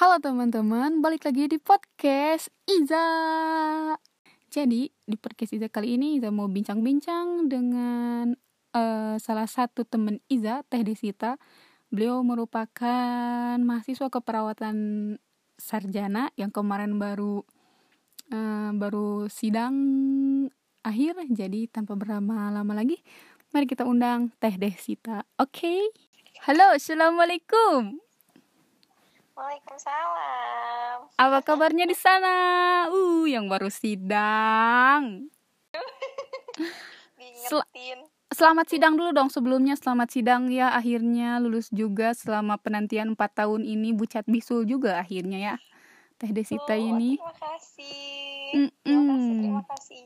Halo 0.00 0.16
teman-teman, 0.16 1.04
balik 1.04 1.28
lagi 1.28 1.44
di 1.44 1.60
podcast 1.60 2.48
Iza. 2.64 3.04
Jadi 4.48 4.88
di 4.88 5.16
podcast 5.20 5.52
Iza 5.52 5.68
kali 5.68 6.00
ini 6.00 6.16
Iza 6.16 6.32
mau 6.32 6.48
bincang-bincang 6.48 7.52
dengan 7.52 8.32
uh, 8.72 9.20
salah 9.20 9.44
satu 9.44 9.84
teman 9.84 10.16
Iza, 10.24 10.64
Teh 10.72 10.80
Desita. 10.88 11.36
Beliau 11.92 12.24
merupakan 12.24 13.60
mahasiswa 13.60 14.08
keperawatan 14.08 14.76
sarjana 15.60 16.32
yang 16.32 16.48
kemarin 16.48 16.96
baru 16.96 17.44
uh, 18.32 18.72
baru 18.72 19.28
sidang 19.28 19.76
akhir. 20.80 21.28
Jadi 21.28 21.68
tanpa 21.68 21.92
berlama-lama 21.92 22.72
lagi, 22.72 23.04
mari 23.52 23.68
kita 23.68 23.84
undang 23.84 24.32
Teh 24.40 24.56
Desita. 24.56 25.28
Oke? 25.36 25.60
Okay? 25.60 25.80
Halo, 26.48 26.72
assalamualaikum. 26.72 28.09
Waalaikumsalam. 29.40 30.96
Apa 31.16 31.38
kabarnya 31.40 31.88
di 31.88 31.96
sana? 31.96 32.34
Uh, 32.92 33.24
yang 33.24 33.48
baru 33.48 33.72
sidang. 33.72 35.32
Sel 37.48 37.64
selamat 38.28 38.68
sidang 38.68 39.00
dulu 39.00 39.16
dong 39.16 39.32
sebelumnya. 39.32 39.80
Selamat 39.80 40.12
sidang 40.12 40.52
ya 40.52 40.76
akhirnya 40.76 41.40
lulus 41.40 41.72
juga 41.72 42.12
selama 42.12 42.60
penantian 42.60 43.16
4 43.16 43.16
tahun 43.16 43.64
ini 43.64 43.96
bucat 43.96 44.28
bisul 44.28 44.68
juga 44.68 45.00
akhirnya 45.00 45.40
ya. 45.40 45.56
Teh 46.20 46.36
Desita 46.36 46.76
oh, 46.76 46.84
ini. 46.92 47.16
Terima 47.16 47.32
kasih. 47.40 47.96
Mm 48.52 48.68
-mm. 48.68 48.68
Terima 48.84 49.08
kasih, 49.16 49.32
terima 49.40 49.62
kasih. 49.72 50.00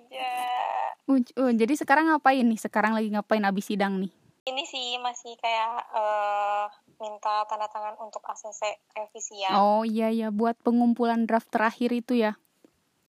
Uh, 1.10 1.18
uh, 1.42 1.50
jadi 1.58 1.74
sekarang 1.74 2.06
ngapain 2.14 2.46
nih? 2.46 2.60
Sekarang 2.62 2.94
lagi 2.94 3.10
ngapain 3.10 3.42
abis 3.42 3.66
sidang 3.66 3.98
nih? 3.98 4.14
Ini 4.46 4.62
sih 4.62 4.94
masih 5.02 5.34
kayak 5.42 5.90
uh, 5.90 6.70
minta 7.00 7.44
tanda 7.50 7.66
tangan 7.70 7.98
untuk 8.02 8.22
ACC 8.24 8.78
revisian. 8.94 9.52
Oh 9.56 9.82
iya 9.82 10.10
ya 10.10 10.28
buat 10.30 10.58
pengumpulan 10.62 11.26
draft 11.26 11.50
terakhir 11.50 11.90
itu 11.94 12.18
ya. 12.18 12.38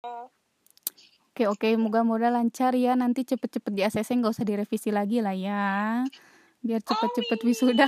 Hmm. 0.01 0.29
Oke 1.35 1.51
oke 1.51 1.67
moga-moga 1.75 2.31
lancar 2.31 2.71
ya 2.79 2.95
nanti 2.95 3.27
cepet-cepet 3.27 3.71
di 3.75 3.81
ACC 3.83 4.09
nggak 4.15 4.33
usah 4.33 4.47
direvisi 4.47 4.89
lagi 4.89 5.19
lah 5.19 5.35
ya 5.35 6.03
biar 6.65 6.81
cepet-cepet 6.81 7.39
wisuda. 7.45 7.85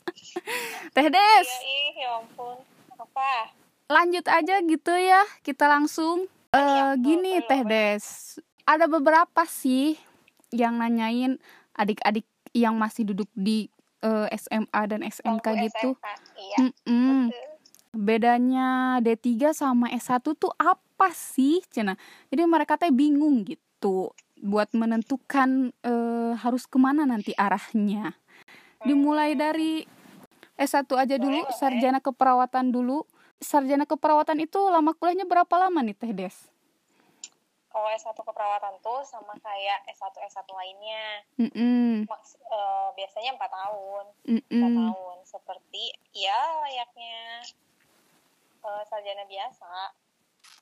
Teh 0.94 1.08
Des. 1.08 1.48
Iya, 1.64 1.86
ya 1.96 2.08
ampun. 2.20 2.60
Apa? 2.98 3.54
Lanjut 3.88 4.26
aja 4.28 4.60
gitu 4.60 4.92
ya 4.98 5.24
kita 5.40 5.70
langsung. 5.70 6.28
Uh, 6.50 6.98
gini 6.98 7.38
Teh 7.46 7.62
Des, 7.62 8.02
ada 8.66 8.90
beberapa 8.90 9.46
sih 9.46 9.94
yang 10.50 10.82
nanyain 10.82 11.38
adik-adik 11.78 12.26
yang 12.50 12.74
masih 12.74 13.06
duduk 13.06 13.30
di 13.38 13.70
uh, 14.04 14.26
eh, 14.28 14.36
SMA 14.36 14.80
dan 14.88 15.00
SMK 15.04 15.46
oh, 15.46 15.54
gitu. 15.56 15.88
Iya. 16.36 16.58
Mm 16.60 16.72
-mm. 16.84 17.22
Bedanya 17.90 18.98
D3 19.02 19.50
sama 19.50 19.90
S1 19.90 20.22
tuh 20.22 20.54
apa 20.54 21.10
sih, 21.10 21.58
Cina? 21.74 21.98
Jadi 22.30 22.42
mereka 22.46 22.78
teh 22.78 22.94
bingung 22.94 23.42
gitu 23.42 24.14
buat 24.40 24.70
menentukan 24.72 25.74
uh, 25.84 26.32
harus 26.38 26.64
ke 26.64 26.78
mana 26.78 27.04
nanti 27.04 27.34
arahnya. 27.36 28.16
Dimulai 28.80 29.36
hmm. 29.36 29.40
dari 29.40 29.72
S1 30.56 30.88
aja 30.96 31.16
dulu, 31.20 31.44
sarjana 31.52 32.00
keperawatan 32.00 32.72
dulu. 32.72 33.04
Sarjana 33.40 33.88
keperawatan 33.88 34.40
itu 34.44 34.60
lama 34.68 34.92
kuliahnya 34.96 35.24
berapa 35.24 35.54
lama 35.56 35.80
nih 35.80 35.96
Teh 35.96 36.12
Des? 36.12 36.36
Kalau 37.70 37.86
S1 37.94 38.18
keperawatan 38.18 38.82
tuh 38.82 39.06
sama 39.06 39.38
kayak 39.38 39.86
S1 39.86 40.14
S1 40.26 40.46
lainnya. 40.50 41.06
Mm 41.38 41.50
-mm. 41.54 41.90
Maks, 42.10 42.34
uh, 42.50 42.90
biasanya 42.98 43.38
empat 43.38 43.50
tahun. 43.50 44.04
Mm 44.26 44.42
-mm. 44.42 44.62
tahun 44.90 45.18
seperti 45.22 45.94
ya 46.10 46.38
layaknya 46.66 47.46
uh, 48.66 48.82
sarjana 48.90 49.22
biasa. 49.24 49.94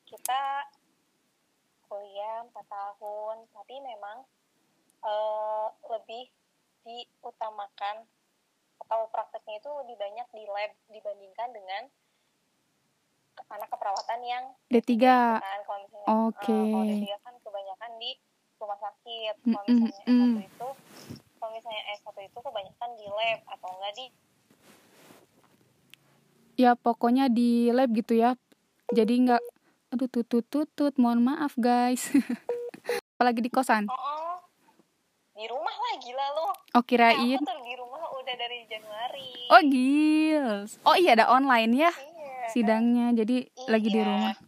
Kita 0.05 0.69
kuliah 1.89 2.45
empat 2.45 2.67
tahun, 2.69 3.49
tapi 3.57 3.81
memang 3.81 4.29
uh, 5.01 5.73
lebih 5.89 6.29
diutamakan 6.85 8.05
atau 8.85 9.09
prakteknya 9.13 9.61
itu 9.61 9.71
lebih 9.85 9.97
banyak 9.97 10.29
di 10.33 10.45
lab 10.49 10.73
dibandingkan 10.93 11.49
dengan 11.57 11.83
anak 13.49 13.69
keperawatan 13.73 14.21
yang 14.25 14.45
D3 14.69 14.93
kan 15.01 15.61
oke. 15.65 16.37
okay. 16.37 16.73
uh, 16.73 16.85
D3 16.85 17.07
kan 17.25 17.35
kebanyakan 17.41 17.91
di 17.97 18.11
rumah 18.59 18.79
sakit 18.79 19.35
kalau 19.47 19.65
misalnya 19.65 20.03
mm, 20.05 20.35
S1 20.37 20.49
itu 20.51 20.69
kalau 21.39 21.51
misalnya 21.55 21.83
S1 21.97 22.17
itu 22.27 22.39
kebanyakan 22.43 22.91
di 22.99 23.07
lab 23.07 23.41
atau 23.47 23.69
enggak 23.79 23.93
di 23.95 24.07
ya 26.59 26.75
pokoknya 26.75 27.31
di 27.31 27.71
lab 27.71 27.89
gitu 27.95 28.19
ya. 28.19 28.35
Jadi 28.91 29.15
enggak 29.23 29.43
aduh 29.89 30.11
tutut 30.11 30.45
tutut 30.51 30.93
mohon 30.99 31.23
maaf 31.23 31.55
guys. 31.55 32.11
Apalagi 33.17 33.41
di 33.41 33.51
kosan. 33.51 33.87
Oh, 33.87 33.95
oh. 33.95 34.37
di 35.39 35.47
rumah 35.47 35.71
lah 35.71 35.95
gila 36.03 36.27
lo 36.35 36.49
oh 36.75 36.83
kirain. 36.83 37.39
Aku 37.39 37.47
tuh 37.47 37.63
di 37.63 37.75
rumah 37.79 38.03
udah 38.19 38.35
dari 38.35 38.59
Januari. 38.67 39.31
Oh 39.55 39.63
gils. 39.63 40.71
Oh 40.83 40.99
iya 40.99 41.15
ada 41.15 41.31
online 41.31 41.73
ya? 41.79 41.93
Iya 41.95 42.18
sidangnya. 42.53 43.13
Jadi 43.15 43.47
iya. 43.49 43.69
lagi 43.69 43.89
di 43.89 44.01
rumah. 44.01 44.35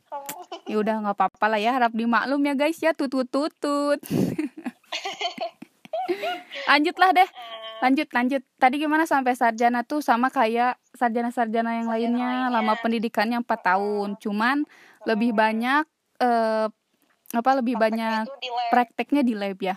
Ya 0.71 0.79
udah 0.79 1.03
nggak 1.03 1.17
apa-apa 1.19 1.47
lah 1.51 1.59
ya 1.59 1.75
harap 1.75 1.91
dimaklum 1.95 2.43
ya 2.47 2.55
guys 2.55 2.79
ya. 2.79 2.95
Tutut 2.95 3.27
tutut 3.27 3.99
lanjutlah 6.71 7.11
deh. 7.15 7.29
Lanjut 7.83 8.07
lanjut. 8.15 8.43
Tadi 8.59 8.77
gimana 8.79 9.07
sampai 9.07 9.35
sarjana 9.35 9.83
tuh 9.83 9.99
sama 9.99 10.31
kayak 10.31 10.79
sarjana-sarjana 10.95 11.83
yang 11.83 11.89
sarjana 11.91 12.15
lainnya. 12.15 12.27
lainnya. 12.51 12.55
lama 12.55 12.75
pendidikannya 12.79 13.43
empat 13.43 13.61
tahun. 13.67 14.19
Cuman 14.23 14.63
hmm. 14.63 15.07
lebih 15.11 15.31
banyak 15.35 15.85
uh, 16.23 16.67
apa 17.31 17.51
lebih 17.63 17.79
prakteknya 17.79 18.27
banyak 18.27 18.43
di 18.43 18.49
prakteknya 18.71 19.23
di 19.27 19.35
lab 19.35 19.59
ya. 19.59 19.77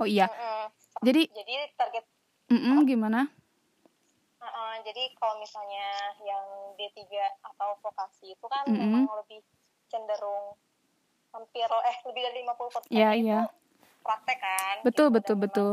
Oh 0.00 0.08
iya. 0.08 0.26
Hmm. 0.28 0.68
jadi 1.04 1.28
jadi 1.28 1.52
target 1.76 2.04
mm 2.50 2.60
-mm, 2.60 2.76
gimana 2.88 3.20
uh, 4.54 4.76
jadi 4.86 5.02
kalau 5.18 5.36
misalnya 5.42 6.14
yang 6.22 6.46
D3 6.78 7.02
atau 7.42 7.74
vokasi 7.82 8.32
itu 8.38 8.46
kan 8.46 8.64
mm 8.70 8.74
-hmm. 8.74 8.90
memang 9.02 9.14
lebih 9.26 9.42
cenderung 9.90 10.54
hampir 11.34 11.66
eh 11.66 11.96
lebih 12.06 12.22
dari 12.30 12.38
50 12.46 12.74
persen 12.78 12.90
yeah, 12.94 13.12
itu 13.12 13.26
yeah. 13.34 13.44
praktek 14.06 14.38
kan 14.38 14.76
betul 14.86 15.10
gitu. 15.10 15.16
betul 15.18 15.36
dan 15.36 15.42
betul 15.42 15.72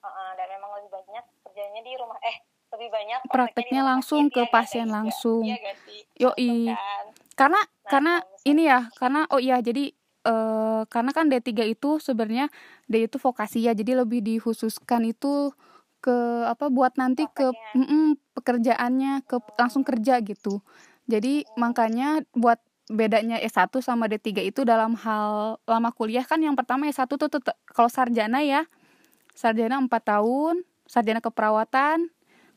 memang, 0.00 0.08
uh, 0.08 0.32
dan 0.40 0.46
memang 0.48 0.70
lebih 0.80 0.90
banyak 0.96 1.24
kerjanya 1.44 1.80
di 1.84 1.92
rumah 2.00 2.18
eh 2.24 2.36
lebih 2.70 2.88
banyak 2.88 3.20
prakteknya, 3.26 3.82
langsung 3.82 4.30
ke 4.30 4.46
ya, 4.46 4.48
pasien 4.48 4.86
ya, 4.88 4.94
langsung 5.02 5.42
iya 5.42 5.58
yo 6.16 6.30
i 6.38 6.70
kan. 6.70 7.04
karena 7.34 7.60
nah, 7.60 7.90
karena 7.90 8.14
ini 8.46 8.62
ya 8.64 8.80
karena 8.94 9.20
oh 9.28 9.42
iya 9.42 9.58
jadi 9.58 9.90
uh, 10.24 10.86
karena 10.86 11.10
kan 11.10 11.26
D3 11.26 11.66
itu 11.66 11.98
sebenarnya 11.98 12.46
D 12.86 13.10
itu 13.10 13.18
vokasi 13.18 13.66
ya 13.66 13.74
jadi 13.74 13.98
lebih 14.00 14.22
dikhususkan 14.22 15.02
itu 15.02 15.50
ke 16.00 16.48
apa 16.48 16.72
buat 16.72 16.96
nanti 16.96 17.28
ke 17.30 17.52
mm 17.52 17.84
-mm, 17.84 18.06
pekerjaannya 18.34 19.24
ke 19.28 19.36
langsung 19.60 19.84
kerja 19.84 20.18
gitu. 20.24 20.64
Jadi 21.06 21.44
makanya 21.60 22.24
buat 22.32 22.58
bedanya 22.90 23.38
S1 23.38 23.70
sama 23.84 24.10
D3 24.10 24.50
itu 24.50 24.66
dalam 24.66 24.98
hal 24.98 25.60
lama 25.62 25.90
kuliah 25.94 26.26
kan 26.26 26.42
yang 26.42 26.58
pertama 26.58 26.90
S1 26.90 27.06
tuh, 27.06 27.30
tuh 27.30 27.40
kalau 27.70 27.92
sarjana 27.92 28.42
ya. 28.42 28.66
Sarjana 29.30 29.78
4 29.78 29.86
tahun, 29.88 30.66
sarjana 30.90 31.22
keperawatan. 31.22 32.10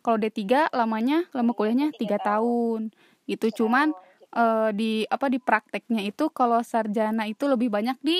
Kalau 0.03 0.17
D3 0.19 0.73
lamanya 0.73 1.29
lama 1.31 1.53
kuliahnya 1.53 1.93
3 1.95 2.17
tahun. 2.19 2.91
Itu 3.29 3.47
cuman 3.53 3.93
uh, 4.35 4.73
di 4.75 5.05
apa 5.07 5.29
di 5.29 5.37
prakteknya 5.39 6.01
itu 6.03 6.27
kalau 6.33 6.59
sarjana 6.65 7.29
itu 7.29 7.45
lebih 7.47 7.69
banyak 7.71 7.95
di 8.03 8.19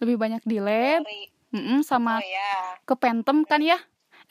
lebih 0.00 0.16
banyak 0.16 0.42
di 0.46 0.56
lab. 0.62 1.04
Mm 1.50 1.62
-mm, 1.66 1.78
sama 1.82 2.22
oh, 2.22 2.22
yeah. 2.22 2.78
ke 2.86 2.94
pentem 2.94 3.42
kan 3.42 3.58
ya 3.58 3.74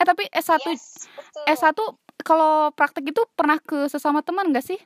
Eh 0.00 0.06
tapi 0.08 0.24
S1 0.32 0.64
yes, 0.64 1.04
S1 1.44 1.76
kalau 2.24 2.72
praktek 2.72 3.12
itu 3.12 3.20
pernah 3.36 3.60
ke 3.60 3.84
sesama 3.92 4.24
teman 4.24 4.48
gak 4.48 4.64
sih? 4.64 4.80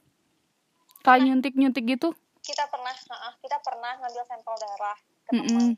Kayak 1.07 1.19
nah, 1.23 1.25
nyuntik-nyuntik 1.31 1.85
gitu? 1.87 2.11
Kita 2.43 2.67
pernah, 2.67 2.91
uh, 2.91 3.35
kita 3.39 3.63
pernah 3.63 3.95
ngambil 4.03 4.25
sampel 4.27 4.55
darah 4.59 4.99
ke 5.31 5.33
mm 5.39 5.45
-mm. 5.47 5.69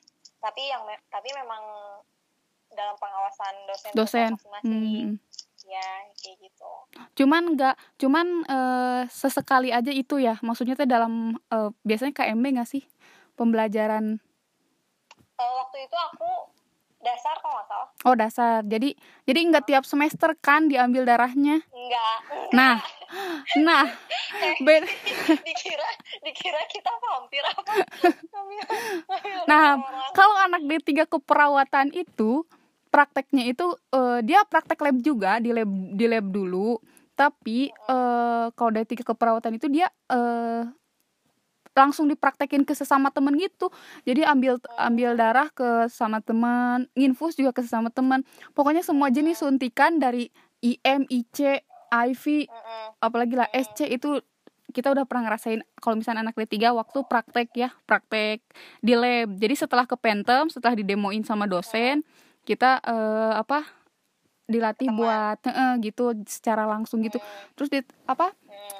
Tapi 0.41 0.63
yang 0.73 0.83
tapi 1.13 1.29
memang 1.37 1.63
dalam 2.73 2.97
pengawasan 2.97 3.55
dosen 3.69 3.91
dosen 3.93 4.31
masing-masing. 4.41 4.73
Mm. 4.73 5.09
Ya, 5.67 5.89
kayak 6.15 6.37
gitu. 6.47 6.71
Cuman 7.19 7.59
nggak, 7.59 7.75
cuman 7.99 8.27
uh, 8.47 9.03
sesekali 9.11 9.75
aja 9.75 9.91
itu 9.91 10.23
ya. 10.23 10.39
Maksudnya 10.41 10.79
tuh 10.79 10.87
dalam 10.87 11.37
uh, 11.51 11.75
biasanya 11.83 12.15
KMB 12.15 12.45
nggak 12.57 12.71
sih 12.71 12.87
pembelajaran? 13.35 14.23
Uh, 15.37 15.53
waktu 15.61 15.85
itu 15.85 15.97
aku 15.99 16.56
dasar 17.07 17.35
kok 17.39 17.51
nggak 17.55 17.67
salah. 17.71 17.89
Oh 18.03 18.15
dasar. 18.19 18.57
Jadi 18.67 18.99
jadi 19.23 19.41
nggak 19.47 19.65
tiap 19.71 19.85
semester 19.87 20.35
kan 20.43 20.67
diambil 20.67 21.07
darahnya? 21.07 21.63
Enggak 21.71 22.19
nah 22.51 22.83
nah 23.63 23.87
eh, 24.43 24.55
ben 24.67 24.83
dikira 25.47 25.89
dikira 26.27 26.61
kita 26.67 26.91
vampir 26.99 27.43
apa? 27.47 27.73
Nah 29.47 29.79
kalau 30.11 30.37
anak 30.43 30.67
D3 30.67 31.07
keperawatan 31.07 31.95
itu 31.95 32.43
prakteknya 32.91 33.53
itu 33.53 33.67
uh, 33.93 34.19
dia 34.25 34.43
praktek 34.49 34.81
lab 34.81 34.97
juga 35.05 35.39
di 35.39 35.55
lab 35.55 35.71
di 35.71 36.07
lab 36.11 36.27
dulu. 36.27 36.81
Tapi 37.17 37.73
uh, 37.89 38.53
kalau 38.53 38.71
dari 38.77 38.85
tiga 38.85 39.05
keperawatan 39.09 39.57
itu 39.57 39.73
dia 39.73 39.89
uh, 40.13 40.69
langsung 41.77 42.09
dipraktekin 42.09 42.65
ke 42.65 42.73
sesama 42.73 43.13
temen 43.13 43.37
gitu 43.37 43.69
jadi 44.09 44.33
ambil 44.33 44.57
ambil 44.81 45.13
darah 45.15 45.53
ke 45.53 45.87
sama 45.93 46.25
teman 46.25 46.89
infus 46.97 47.37
juga 47.37 47.53
ke 47.53 47.61
sesama 47.61 47.93
teman 47.93 48.25
pokoknya 48.57 48.81
semua 48.81 49.13
jenis 49.13 49.45
suntikan 49.45 50.01
dari 50.01 50.33
IM 50.65 51.05
IC 51.07 51.61
IV 51.93 52.25
apalagi 52.99 53.35
lah 53.37 53.47
SC 53.53 53.93
itu 53.93 54.19
kita 54.75 54.93
udah 54.93 55.07
pernah 55.07 55.31
ngerasain 55.31 55.63
kalau 55.79 55.97
misalnya 55.97 56.27
anak 56.27 56.37
D3 56.37 56.75
waktu 56.75 56.99
praktek 57.07 57.49
ya 57.55 57.71
praktek 57.87 58.43
di 58.83 58.99
lab 58.99 59.37
jadi 59.39 59.55
setelah 59.55 59.87
ke 59.87 59.95
pentem 59.95 60.51
setelah 60.51 60.75
didemoin 60.75 61.23
sama 61.23 61.47
dosen 61.47 62.03
kita 62.43 62.83
uh, 62.83 63.39
apa 63.39 63.65
dilatih 64.47 64.89
Teman. 64.91 64.99
buat 65.03 65.39
uh, 65.51 65.75
gitu 65.83 66.15
secara 66.31 66.71
langsung 66.71 67.03
gitu 67.03 67.19
hmm. 67.19 67.59
terus 67.59 67.69
di 67.71 67.83
apa. 68.07 68.31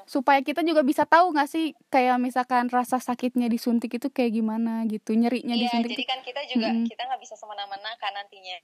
Supaya 0.07 0.39
kita 0.41 0.63
juga 0.63 0.87
bisa 0.87 1.03
tahu 1.03 1.35
nggak 1.35 1.49
sih 1.51 1.75
kayak 1.91 2.17
misalkan 2.23 2.71
rasa 2.71 3.03
sakitnya 3.03 3.51
disuntik 3.51 3.99
itu 3.99 4.07
kayak 4.09 4.39
gimana 4.39 4.87
gitu 4.87 5.19
nyerinya 5.19 5.55
iya, 5.55 5.63
disuntik 5.67 5.99
jadi 5.99 6.05
kan 6.07 6.19
kita 6.23 6.41
juga 6.47 6.69
hmm. 6.71 6.87
kita 6.87 7.03
nggak 7.11 7.21
bisa 7.21 7.35
semena-mena 7.35 7.91
kan 7.99 8.15
nantinya 8.15 8.57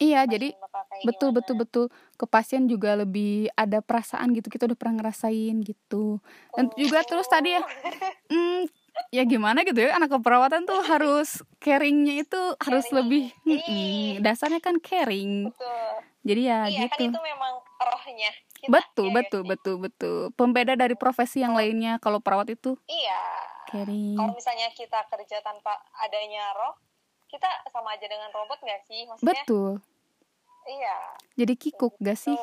iya 0.00 0.24
jadi 0.24 0.56
betul 1.04 1.30
gimana. 1.30 1.36
betul 1.38 1.54
betul 1.60 1.84
ke 2.16 2.24
pasien 2.24 2.64
juga 2.66 2.96
lebih 2.96 3.52
ada 3.52 3.84
perasaan 3.84 4.32
gitu 4.32 4.48
kita 4.48 4.64
udah 4.64 4.78
pernah 4.80 5.04
ngerasain 5.04 5.60
gitu 5.60 6.18
dan 6.56 6.72
oh. 6.72 6.76
juga 6.80 7.04
terus 7.04 7.28
tadi 7.28 7.52
ya 7.52 7.62
mm, 8.32 8.62
ya 9.12 9.22
gimana 9.28 9.60
gitu 9.68 9.76
ya 9.76 10.00
anak 10.00 10.08
keperawatan 10.08 10.64
tuh 10.64 10.80
harus 10.88 11.44
caringnya 11.60 12.24
itu 12.24 12.40
caring. 12.40 12.64
harus 12.64 12.86
lebih 12.92 13.24
mm, 13.44 14.24
dasarnya 14.24 14.60
kan 14.64 14.80
caring 14.80 15.52
Betul 15.52 16.12
jadi 16.22 16.40
ya 16.46 16.58
iya, 16.70 16.86
gitu 16.86 16.94
kan 16.94 17.10
itu 17.10 17.20
memang 17.20 17.51
rohnya 18.12 18.30
kita, 18.60 18.68
betul 18.68 19.06
ya, 19.08 19.14
betul 19.16 19.42
ya, 19.42 19.48
betul 19.56 19.74
betul. 19.80 20.18
Pembeda 20.36 20.76
dari 20.76 20.94
profesi 20.94 21.40
yang 21.40 21.56
lainnya 21.56 21.96
kalau 21.98 22.20
perawat 22.20 22.52
itu? 22.52 22.76
Iya. 22.84 23.24
Caring 23.72 24.20
kalau 24.20 24.36
misalnya 24.36 24.68
kita 24.76 25.00
kerja 25.08 25.40
tanpa 25.40 25.80
adanya 26.04 26.52
roh 26.52 26.76
kita 27.32 27.48
sama 27.72 27.96
aja 27.96 28.04
dengan 28.04 28.28
robot 28.36 28.60
gak 28.60 28.84
sih? 28.84 29.08
Maksudnya 29.08 29.32
betul. 29.32 29.80
Iya. 30.68 30.96
Jadi 31.40 31.54
kikuk 31.56 31.96
betul. 31.96 32.04
gak 32.04 32.18
sih 32.20 32.36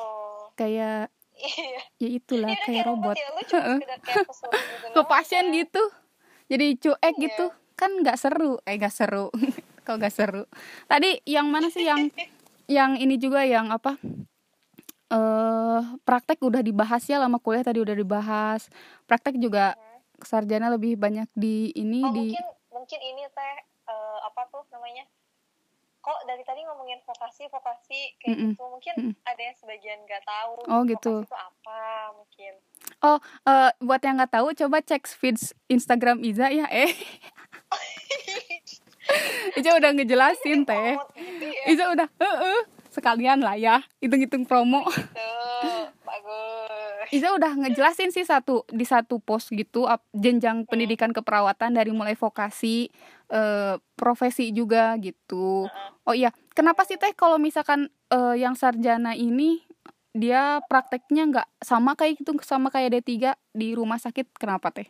kayak 0.58 1.08
iya. 1.40 1.80
ya 2.04 2.10
itulah 2.20 2.52
ya, 2.52 2.60
kayak, 2.68 2.84
robot, 2.84 3.16
ya. 3.16 3.32
Lu 3.32 3.42
kayak 3.48 3.88
gitu 3.88 4.48
ke 4.98 5.02
pasien 5.08 5.48
kan? 5.48 5.56
gitu 5.56 5.84
jadi 6.50 6.68
cuek 6.82 7.16
iya. 7.16 7.24
gitu 7.30 7.46
kan 7.80 7.96
nggak 7.96 8.20
seru. 8.20 8.60
Eh 8.68 8.76
nggak 8.76 8.92
seru. 8.92 9.32
Kok 9.88 9.96
nggak 10.02 10.12
seru? 10.12 10.44
Tadi 10.90 11.24
yang 11.24 11.48
mana 11.48 11.72
sih 11.72 11.88
yang 11.88 12.12
yang 12.68 13.00
ini 13.00 13.16
juga 13.16 13.48
yang 13.48 13.72
apa 13.72 13.96
uh, 15.14 15.82
praktek 16.06 16.42
udah 16.42 16.62
dibahas 16.64 17.04
ya 17.06 17.22
lama 17.22 17.38
kuliah 17.42 17.66
tadi 17.66 17.82
udah 17.82 17.94
dibahas 17.94 18.70
praktek 19.10 19.38
juga 19.38 19.76
hmm. 19.76 20.26
sarjana 20.26 20.74
lebih 20.74 20.96
banyak 20.96 21.30
di 21.36 21.74
ini 21.74 22.02
oh, 22.06 22.14
di 22.14 22.34
mungkin 22.34 22.48
mungkin 22.70 23.00
ini 23.02 23.24
teh 23.30 23.56
uh, 23.90 24.18
apa 24.26 24.42
tuh 24.50 24.64
namanya 24.74 25.06
kok 26.00 26.20
dari 26.24 26.42
tadi 26.48 26.64
ngomongin 26.64 27.04
vokasi 27.04 27.52
vokasi 27.52 28.16
kayak 28.24 28.32
mm 28.32 28.40
-mm. 28.40 28.52
gitu 28.56 28.64
mungkin 28.72 28.94
mm 28.96 29.04
-mm. 29.12 29.28
ada 29.28 29.42
yang 29.44 29.56
sebagian 29.60 30.00
nggak 30.08 30.24
tahu 30.24 30.54
oh 30.72 30.82
gitu 30.88 31.14
itu 31.28 31.36
apa 31.36 31.80
mungkin 32.16 32.54
oh 33.04 33.20
uh, 33.44 33.70
buat 33.84 34.00
yang 34.00 34.16
nggak 34.16 34.32
tahu 34.32 34.48
coba 34.56 34.80
cek 34.80 35.04
feeds 35.12 35.52
Instagram 35.68 36.24
Iza 36.24 36.48
ya 36.56 36.72
eh 36.72 36.96
Iza 39.58 39.74
udah 39.74 39.92
ngejelasin 39.96 40.70
teh. 40.70 40.94
Gitu 41.18 41.46
ya? 41.50 41.64
Iza 41.74 41.86
udah, 41.90 42.08
uh 42.22 42.26
-uh, 42.26 42.62
sekalian 42.90 43.46
lah 43.46 43.56
ya, 43.56 43.86
hitung-hitung 44.02 44.44
promo. 44.46 44.86
Gitu, 44.90 45.30
bagus. 46.10 47.08
Iza 47.10 47.34
udah 47.34 47.58
ngejelasin 47.58 48.14
sih 48.14 48.22
satu 48.22 48.66
di 48.70 48.86
satu 48.86 49.18
pos 49.18 49.50
gitu 49.50 49.90
jenjang 50.14 50.66
hmm. 50.66 50.70
pendidikan 50.70 51.10
keperawatan 51.10 51.74
dari 51.74 51.90
mulai 51.90 52.14
vokasi, 52.14 52.94
uh, 53.34 53.82
profesi 53.98 54.54
juga 54.54 54.94
gitu. 55.02 55.66
Hmm. 55.66 56.10
Oh 56.10 56.16
iya, 56.18 56.30
kenapa 56.54 56.86
sih 56.86 57.02
teh 57.02 57.14
kalau 57.18 57.42
misalkan 57.42 57.90
uh, 58.14 58.38
yang 58.38 58.54
sarjana 58.54 59.18
ini 59.18 59.66
dia 60.14 60.62
prakteknya 60.66 61.24
nggak 61.30 61.48
sama 61.62 61.94
kayak 61.94 62.22
gitu 62.22 62.34
sama 62.42 62.74
kayak 62.74 63.02
D3 63.02 63.38
di 63.54 63.78
rumah 63.78 64.02
sakit 64.02 64.36
kenapa 64.38 64.74
teh? 64.74 64.90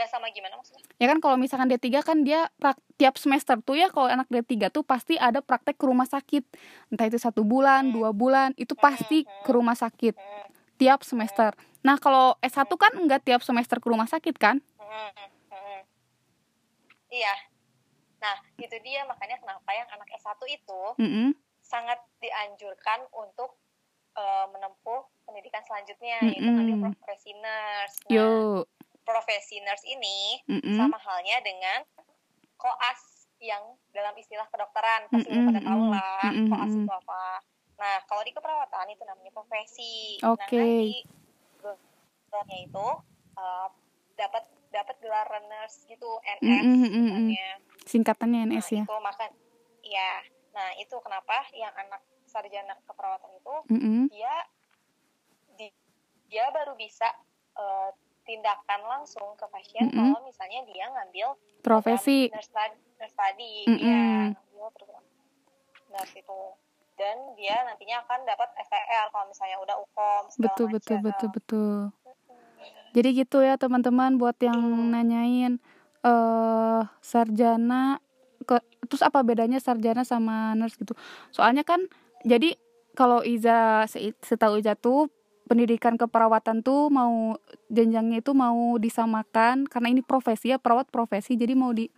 Gak 0.00 0.16
sama 0.16 0.32
gimana 0.32 0.56
maksudnya? 0.56 0.80
Ya 0.96 1.12
kan 1.12 1.20
kalau 1.20 1.36
misalkan 1.36 1.68
D3 1.68 2.00
kan 2.00 2.24
dia 2.24 2.48
prak, 2.56 2.80
tiap 2.96 3.20
semester 3.20 3.60
tuh 3.60 3.76
ya 3.76 3.92
kalau 3.92 4.08
anak 4.08 4.32
D3 4.32 4.72
tuh 4.72 4.80
pasti 4.80 5.20
ada 5.20 5.44
praktek 5.44 5.76
ke 5.76 5.84
rumah 5.84 6.08
sakit. 6.08 6.40
Entah 6.88 7.04
itu 7.04 7.20
satu 7.20 7.44
bulan, 7.44 7.92
hmm. 7.92 7.94
dua 8.00 8.10
bulan, 8.16 8.56
itu 8.56 8.72
pasti 8.72 9.28
hmm. 9.28 9.44
ke 9.44 9.50
rumah 9.52 9.76
sakit. 9.76 10.16
Hmm. 10.16 10.48
Tiap 10.80 11.04
semester. 11.04 11.52
Nah 11.84 12.00
kalau 12.00 12.32
S1 12.40 12.64
kan 12.80 12.96
enggak 12.96 13.28
tiap 13.28 13.44
semester 13.44 13.76
ke 13.76 13.92
rumah 13.92 14.08
sakit 14.08 14.40
kan? 14.40 14.64
Hmm. 14.80 15.12
Hmm. 15.52 15.80
Iya. 17.12 17.34
Nah 18.24 18.40
itu 18.56 18.76
dia 18.80 19.04
makanya 19.04 19.36
kenapa 19.36 19.68
yang 19.76 19.88
anak 19.92 20.08
S1 20.16 20.40
itu 20.48 20.80
-hmm. 20.96 21.36
sangat 21.60 22.00
dianjurkan 22.24 23.04
untuk 23.12 23.60
uh, 24.16 24.48
menempuh 24.48 25.04
pendidikan 25.28 25.60
selanjutnya 25.68 26.24
-hmm. 26.24 26.32
yaitu 26.32 26.48
nanti 26.48 26.72
profesi 27.04 27.36
nurse. 27.36 27.96
Nah, 28.08 28.64
profesi 29.10 29.58
nurse 29.60 29.86
ini 29.90 30.38
mm 30.46 30.60
-hmm. 30.62 30.76
sama 30.78 30.98
halnya 31.02 31.42
dengan 31.42 31.82
koas 32.54 33.26
yang 33.40 33.74
dalam 33.90 34.12
istilah 34.20 34.46
kedokteran 34.52 35.08
pasti 35.10 35.32
mm 35.32 35.36
-hmm. 35.36 35.48
pada 35.50 35.60
tahu 35.64 35.82
lah 35.90 36.22
mm 36.28 36.32
-hmm. 36.36 36.48
koas 36.52 36.72
itu 36.76 36.92
apa. 36.92 37.24
Nah 37.80 37.94
kalau 38.06 38.22
di 38.22 38.32
keperawatan 38.36 38.86
itu 38.92 39.02
namanya 39.08 39.32
profesi. 39.32 40.20
Oke. 40.22 40.46
Okay. 40.46 40.84
Nah 41.64 41.76
nanti 42.30 42.56
itu 42.62 42.88
uh, 43.34 43.68
dapat 44.14 44.44
dapat 44.70 44.96
gelar 45.02 45.26
nurse 45.50 45.88
gitu 45.90 46.10
NS 46.38 46.62
mm 46.62 46.76
-hmm. 46.86 47.26
Singkatannya 47.88 48.46
NS 48.46 48.68
nah, 48.70 48.76
ya. 48.78 48.84
Itu 48.86 48.96
makan. 49.02 49.30
Iya. 49.82 50.12
Nah 50.54 50.68
itu 50.78 50.96
kenapa 51.02 51.36
yang 51.56 51.74
anak 51.74 52.04
sarjana 52.30 52.78
keperawatan 52.86 53.32
itu 53.34 53.54
mm 53.74 53.80
-hmm. 53.80 54.02
dia 54.14 54.34
di, 55.58 55.66
dia 56.30 56.46
baru 56.54 56.78
bisa 56.78 57.10
uh, 57.58 57.90
tindakan 58.30 58.80
langsung 58.86 59.34
ke 59.34 59.42
pasien 59.50 59.90
mm 59.90 59.90
-hmm. 59.90 60.14
kalau 60.14 60.20
misalnya 60.22 60.60
dia 60.70 60.86
ngambil 60.86 61.28
profesi. 61.66 62.30
nurse 62.30 62.46
study, 62.46 62.70
nurse 63.02 63.16
mm 63.66 63.74
-hmm. 63.74 63.90
ya 63.90 63.98
ngambil 64.38 64.70
program 64.78 65.04
nurse 65.90 66.14
itu. 66.14 66.40
Dan 66.94 67.16
dia 67.34 67.56
nantinya 67.64 68.04
akan 68.06 68.28
dapat 68.28 68.48
STR 68.60 69.06
kalau 69.10 69.26
misalnya 69.26 69.56
udah 69.64 69.76
ukom 69.82 70.22
betul 70.38 70.66
macam. 70.68 70.74
betul 70.76 70.96
betul 71.02 71.28
betul. 71.32 71.78
Jadi 72.90 73.08
gitu 73.24 73.38
ya 73.40 73.54
teman-teman 73.56 74.20
buat 74.20 74.36
yang 74.38 74.60
nanyain 74.94 75.58
eh 76.00 76.08
uh, 76.10 76.82
sarjana 77.04 78.00
ke 78.44 78.56
terus 78.88 79.02
apa 79.04 79.20
bedanya 79.24 79.58
sarjana 79.58 80.04
sama 80.04 80.52
nurse 80.54 80.76
gitu? 80.76 80.92
Soalnya 81.32 81.64
kan 81.64 81.80
jadi 82.22 82.54
kalau 82.92 83.24
Iza 83.24 83.88
setahu 84.20 84.60
Iza 84.60 84.76
tuh 84.76 85.08
pendidikan 85.50 85.98
keperawatan 85.98 86.62
tuh 86.62 86.94
mau 86.94 87.34
jenjangnya 87.66 88.22
itu 88.22 88.30
mau 88.30 88.78
disamakan 88.78 89.66
karena 89.66 89.90
ini 89.90 89.98
profesi 89.98 90.54
ya 90.54 90.62
perawat 90.62 90.86
profesi 90.94 91.34
jadi 91.34 91.58
mau 91.58 91.74
di 91.74 91.90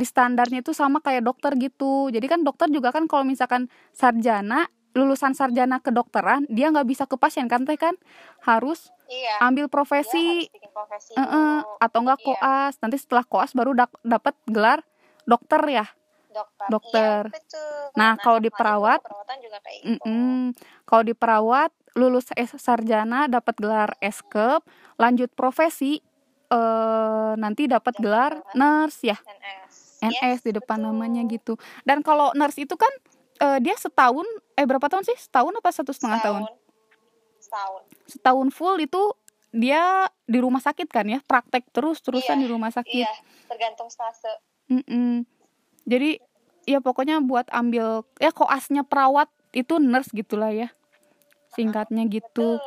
di 0.00 0.04
standarnya 0.08 0.64
itu 0.64 0.72
sama 0.72 1.04
kayak 1.04 1.28
dokter 1.28 1.52
gitu 1.60 2.08
jadi 2.08 2.24
kan 2.24 2.40
dokter 2.40 2.72
juga 2.72 2.88
kan 2.88 3.04
kalau 3.04 3.28
misalkan 3.28 3.68
sarjana 3.92 4.64
lulusan 4.96 5.36
sarjana 5.36 5.84
kedokteran 5.84 6.48
dia 6.48 6.72
nggak 6.72 6.88
bisa 6.88 7.04
ke 7.04 7.20
pasien 7.20 7.52
kan 7.52 7.68
teh 7.68 7.76
kan 7.76 7.92
harus 8.48 8.88
iya. 9.12 9.44
ambil 9.44 9.68
profesi, 9.68 10.48
iya, 10.48 10.68
profesi 10.72 11.12
atau 11.84 11.98
enggak 12.00 12.18
iya. 12.24 12.26
koas 12.32 12.74
nanti 12.80 12.96
setelah 12.96 13.28
koas 13.28 13.52
baru 13.52 13.76
dapat 14.02 14.34
gelar 14.48 14.80
dokter 15.28 15.60
ya 15.68 15.86
dokter. 16.30 16.66
dokter. 16.70 17.20
Iya, 17.26 17.34
betul. 17.34 17.82
Nah, 17.98 17.98
nah 17.98 18.12
kalau 18.18 18.38
di 18.38 18.50
perawat, 18.50 19.00
juga 19.42 19.58
kayak 19.62 19.78
gitu. 19.82 20.06
Mm 20.06 20.14
-mm, 20.14 20.38
kalau 20.86 21.02
di 21.04 21.14
perawat 21.14 21.70
lulus 21.98 22.30
S 22.34 22.54
sarjana 22.58 23.26
dapat 23.26 23.54
gelar 23.58 23.90
eskep, 23.98 24.62
lanjut 25.00 25.30
profesi 25.34 25.98
eh 26.50 27.32
nanti 27.38 27.70
dapat 27.70 27.94
gelar 28.02 28.42
nurse 28.58 29.06
ya. 29.06 29.18
NS. 29.18 29.74
NS 30.02 30.18
yes, 30.18 30.40
di 30.42 30.52
depan 30.54 30.82
betul. 30.82 30.88
namanya 30.90 31.22
gitu. 31.30 31.54
Dan 31.86 32.02
kalau 32.02 32.34
nurse 32.34 32.58
itu 32.58 32.74
kan 32.74 32.90
eh, 33.38 33.58
dia 33.62 33.78
setahun 33.78 34.26
eh 34.58 34.66
berapa 34.66 34.82
tahun 34.90 35.06
sih? 35.06 35.18
Setahun 35.18 35.54
apa 35.54 35.70
satu 35.70 35.94
setengah 35.94 36.18
tahun? 36.18 36.42
Setahun. 37.38 37.82
Setahun 38.10 38.48
full 38.50 38.82
itu 38.82 39.14
dia 39.50 40.06
di 40.26 40.38
rumah 40.38 40.62
sakit 40.62 40.86
kan 40.90 41.06
ya, 41.06 41.22
praktek 41.26 41.70
terus 41.74 41.98
terusan 42.02 42.38
iya, 42.38 42.42
di 42.42 42.48
rumah 42.50 42.70
sakit. 42.70 43.02
Iya, 43.02 43.12
tergantung 43.50 43.90
stase. 43.90 44.30
Mm 44.70 44.82
-mm. 44.86 45.14
Jadi 45.86 46.22
ya 46.66 46.78
pokoknya 46.78 47.18
buat 47.22 47.50
ambil 47.50 48.06
ya 48.22 48.30
koasnya 48.30 48.86
perawat 48.86 49.26
itu 49.50 49.82
nurse 49.82 50.14
gitulah 50.14 50.54
ya 50.54 50.70
singkatnya 51.50 52.06
gitu 52.06 52.58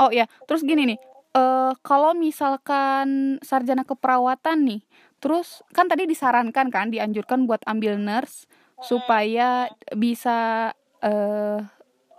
oh 0.00 0.10
ya 0.10 0.24
terus 0.48 0.64
gini 0.64 0.94
nih 0.94 0.98
uh, 1.36 1.72
kalau 1.84 2.16
misalkan 2.16 3.38
sarjana 3.44 3.84
keperawatan 3.84 4.64
nih 4.64 4.82
terus 5.20 5.64
kan 5.72 5.88
tadi 5.88 6.08
disarankan 6.08 6.68
kan 6.68 6.92
dianjurkan 6.92 7.48
buat 7.48 7.64
ambil 7.64 7.96
nurse 7.96 8.48
supaya 8.84 9.72
bisa 9.96 10.70
uh, 11.00 11.60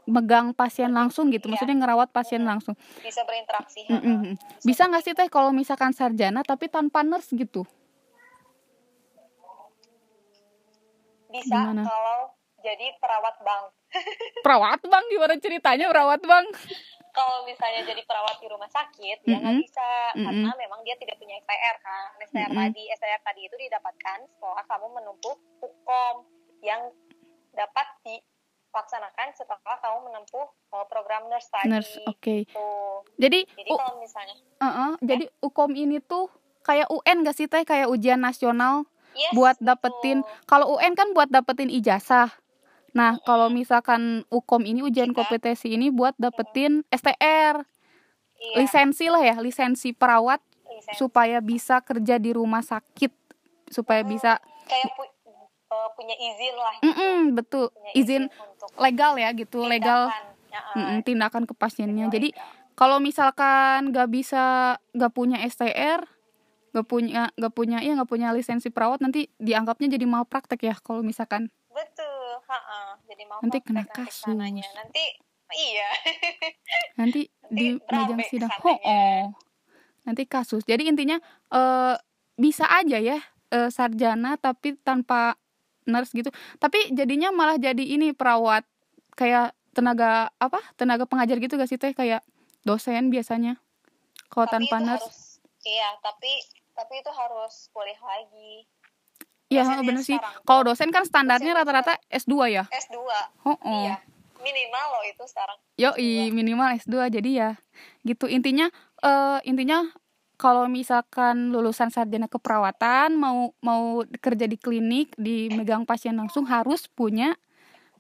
megang 0.08 0.56
pasien 0.56 0.96
langsung 0.96 1.28
gitu, 1.30 1.52
iya. 1.52 1.60
maksudnya 1.60 1.84
ngerawat 1.84 2.10
pasien 2.16 2.48
langsung. 2.48 2.80
Bisa 3.04 3.28
berinteraksi. 3.28 3.84
Mm 3.92 4.00
-hmm. 4.00 4.34
Bisa 4.64 4.88
nggak 4.88 5.04
sih 5.04 5.14
teh 5.14 5.28
kalau 5.28 5.52
misalkan 5.52 5.92
sarjana 5.92 6.48
tapi 6.48 6.72
tanpa 6.72 7.04
nurse 7.04 7.36
gitu? 7.36 7.68
Bisa 11.28 11.60
Gimana? 11.60 11.84
kalau 11.84 12.32
jadi 12.64 12.96
perawat 13.04 13.36
bank. 13.44 13.77
Perawat 14.46 14.82
bank 14.84 15.06
gimana 15.10 15.36
ceritanya 15.40 15.86
perawat 15.90 16.22
bank? 16.24 16.50
kalau 17.18 17.42
misalnya 17.50 17.82
jadi 17.82 18.02
perawat 18.06 18.38
di 18.38 18.46
rumah 18.46 18.70
sakit 18.70 19.18
mm 19.18 19.26
-hmm. 19.26 19.34
ya 19.34 19.38
nggak 19.42 19.58
bisa 19.66 19.90
mm 19.90 20.14
-hmm. 20.14 20.26
karena 20.30 20.52
memang 20.54 20.80
dia 20.86 20.96
tidak 21.02 21.18
punya 21.18 21.34
STR 21.42 21.78
kan 21.82 22.08
STR 22.22 22.38
mm 22.38 22.46
-hmm. 22.54 22.62
tadi 22.62 22.84
STR 22.94 23.22
tadi 23.26 23.42
itu 23.42 23.56
didapatkan 23.58 24.18
setelah 24.30 24.66
kamu 24.70 24.88
menempuh 25.02 25.36
hukum 25.66 26.14
yang 26.62 26.82
dapat 27.58 27.88
dilaksanakan 28.06 29.28
setelah 29.34 29.78
kamu 29.82 29.98
menempuh 30.14 30.46
uh, 30.78 30.86
program 30.86 31.26
nurse 31.26 31.50
tadi. 31.50 31.74
Nurse, 31.74 31.98
oke. 32.06 32.22
Okay. 32.22 32.40
Gitu. 32.46 32.70
Jadi, 33.18 33.40
jadi 33.58 33.72
kalau 33.74 33.98
misalnya, 33.98 34.36
uh 34.62 34.66
-uh, 34.66 34.92
ya. 35.02 35.06
jadi 35.10 35.26
hukum 35.42 35.74
ini 35.74 35.98
tuh 36.06 36.30
kayak 36.62 36.86
UN 36.94 37.26
gak 37.26 37.34
sih 37.38 37.50
teh 37.50 37.66
kayak 37.66 37.90
ujian 37.90 38.22
nasional 38.22 38.86
yes, 39.18 39.34
buat 39.34 39.58
dapetin. 39.58 40.22
Kalau 40.46 40.78
UN 40.78 40.94
kan 40.94 41.18
buat 41.18 41.34
dapetin 41.34 41.74
ijazah. 41.74 42.30
Nah, 42.98 43.12
-hmm. 43.14 43.24
kalau 43.30 43.48
misalkan 43.54 44.26
UKOM 44.34 44.66
ini 44.66 44.82
ujian 44.82 45.14
Jika. 45.14 45.22
kompetensi 45.22 45.70
ini 45.70 45.94
buat 45.94 46.18
dapetin 46.18 46.82
STR. 46.90 47.62
Iya. 47.62 48.56
Lisensi 48.58 49.06
lah 49.14 49.22
ya, 49.22 49.36
lisensi 49.38 49.94
perawat 49.94 50.42
lisensi. 50.66 50.98
supaya 50.98 51.38
bisa 51.42 51.82
kerja 51.86 52.18
di 52.18 52.34
rumah 52.34 52.66
sakit, 52.66 53.14
supaya 53.70 54.02
hmm, 54.06 54.12
bisa 54.14 54.38
kayak 54.70 54.94
pu 54.94 55.04
uh, 55.74 55.90
punya 55.98 56.14
izin 56.18 56.54
lah. 56.54 56.74
Gitu. 56.78 56.86
Mm 56.86 56.94
-mm, 56.94 57.20
betul, 57.34 57.66
punya 57.74 57.92
izin, 57.98 58.24
izin 58.30 58.78
legal 58.78 59.14
ya 59.18 59.30
gitu, 59.34 59.66
tindakan. 59.66 59.74
legal 59.74 60.02
ya, 60.54 60.60
uh, 60.62 60.78
mm 60.78 60.86
-mm, 60.86 61.00
tindakan 61.02 61.44
ke 61.50 61.54
pasiennya. 61.58 62.06
Jadi 62.14 62.30
kalau 62.78 63.02
misalkan 63.02 63.90
gak 63.90 64.10
bisa 64.14 64.78
gak 64.94 65.14
punya 65.18 65.42
STR, 65.50 66.06
gak 66.78 66.86
punya 66.86 67.34
gak 67.34 67.54
punya 67.58 67.82
ya 67.82 67.98
gak 67.98 68.10
punya 68.10 68.30
lisensi 68.38 68.70
perawat 68.70 69.02
nanti 69.02 69.34
dianggapnya 69.42 69.98
jadi 69.98 70.06
malpraktek 70.06 70.62
ya 70.62 70.76
kalau 70.78 71.02
misalkan. 71.02 71.50
Betul 71.74 72.18
ha 72.46 72.87
jadi 73.08 73.24
mau 73.26 73.40
nanti 73.40 73.60
kena 73.64 73.84
kasus 73.88 74.36
nanti 74.36 75.06
iya. 75.56 75.90
Nanti 77.00 77.32
di 77.48 77.80
meja 77.80 78.24
sidang. 78.28 78.52
oh, 78.68 78.76
oh 78.76 79.32
nanti 80.08 80.24
kasus. 80.24 80.64
Jadi 80.64 80.88
intinya 80.88 81.20
uh, 81.52 82.00
bisa 82.40 82.64
aja 82.72 82.96
ya 82.96 83.20
uh, 83.52 83.68
sarjana 83.68 84.40
tapi 84.40 84.80
tanpa 84.80 85.36
nurse 85.84 86.16
gitu. 86.16 86.32
Tapi 86.64 86.96
jadinya 86.96 87.36
malah 87.36 87.60
jadi 87.60 87.84
ini 87.84 88.16
perawat 88.16 88.64
kayak 89.20 89.52
tenaga 89.76 90.32
apa 90.40 90.64
tenaga 90.80 91.04
pengajar 91.04 91.44
gitu 91.44 91.60
gak 91.60 91.68
sih 91.68 91.76
teh? 91.76 91.92
Kayak 91.92 92.24
dosen 92.64 93.12
biasanya. 93.12 93.60
Kalau 94.32 94.48
tanpa 94.48 94.80
nurse. 94.80 95.04
harus, 95.04 95.20
iya 95.68 95.92
tapi 96.00 96.32
tapi 96.72 97.04
itu 97.04 97.12
harus 97.12 97.68
kuliah 97.76 98.00
lagi 98.00 98.64
Iya 99.48 99.80
bener 99.80 100.04
sih. 100.04 100.20
Kalau 100.44 100.62
dosen 100.68 100.92
kan 100.92 101.08
standarnya 101.08 101.56
rata-rata 101.56 101.96
S2 102.12 102.34
ya. 102.52 102.64
S2. 102.68 103.00
Oh, 103.48 103.56
oh. 103.56 103.56
Iya. 103.64 104.04
Minimal 104.44 104.86
loh 104.92 105.04
itu 105.08 105.24
sekarang. 105.28 105.58
Yo 105.80 105.92
i 105.96 106.30
minimal 106.32 106.76
S2 106.78 107.08
jadi 107.12 107.30
ya 107.32 107.52
gitu 108.08 108.26
intinya 108.32 108.72
uh, 109.04 109.40
intinya 109.44 109.86
kalau 110.38 110.70
misalkan 110.70 111.50
lulusan 111.50 111.90
sarjana 111.90 112.30
keperawatan 112.30 113.18
mau 113.18 113.52
mau 113.60 114.06
kerja 114.22 114.46
di 114.46 114.56
klinik 114.56 115.12
di 115.18 115.50
megang 115.50 115.84
pasien 115.84 116.14
langsung 116.14 116.46
harus 116.46 116.86
punya 116.88 117.34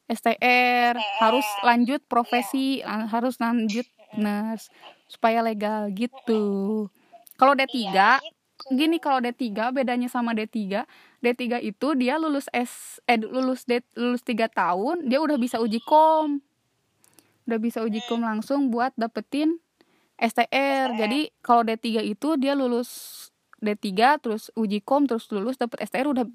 STR, 0.07 0.95
STR. 0.95 1.19
harus 1.19 1.47
lanjut 1.67 1.99
profesi, 2.07 2.79
iya. 2.79 3.11
harus 3.11 3.35
lanjut 3.43 3.83
nurse 4.15 4.71
supaya 5.11 5.43
legal 5.43 5.91
gitu. 5.91 6.87
Kalau 7.35 7.53
D3 7.53 7.75
iya, 7.75 8.17
gitu 8.23 8.37
gini 8.73 8.97
kalau 8.97 9.21
D3 9.21 9.69
bedanya 9.69 10.09
sama 10.09 10.33
D3 10.33 10.81
D3 11.17 11.65
itu 11.65 11.87
dia 11.97 12.21
lulus 12.21 12.45
S 12.53 13.01
eh 13.09 13.17
lulus 13.17 13.65
D 13.65 13.81
lulus 13.97 14.21
3 14.21 14.47
tahun 14.53 15.09
dia 15.09 15.17
udah 15.17 15.37
bisa 15.41 15.57
uji 15.57 15.81
kom. 15.81 16.41
Udah 17.47 17.57
bisa 17.57 17.81
uji 17.81 18.03
kom 18.05 18.21
langsung 18.21 18.69
buat 18.69 18.93
dapetin 18.93 19.57
STR 20.17 20.97
jadi 20.97 21.29
kalau 21.45 21.61
D3 21.61 22.01
itu 22.01 22.29
dia 22.41 22.57
lulus 22.57 22.89
D3 23.61 24.17
terus 24.17 24.49
uji 24.57 24.81
kom 24.81 25.05
terus 25.05 25.29
lulus 25.29 25.61
dapet 25.61 25.85
STR 25.85 26.09
udah 26.09 26.25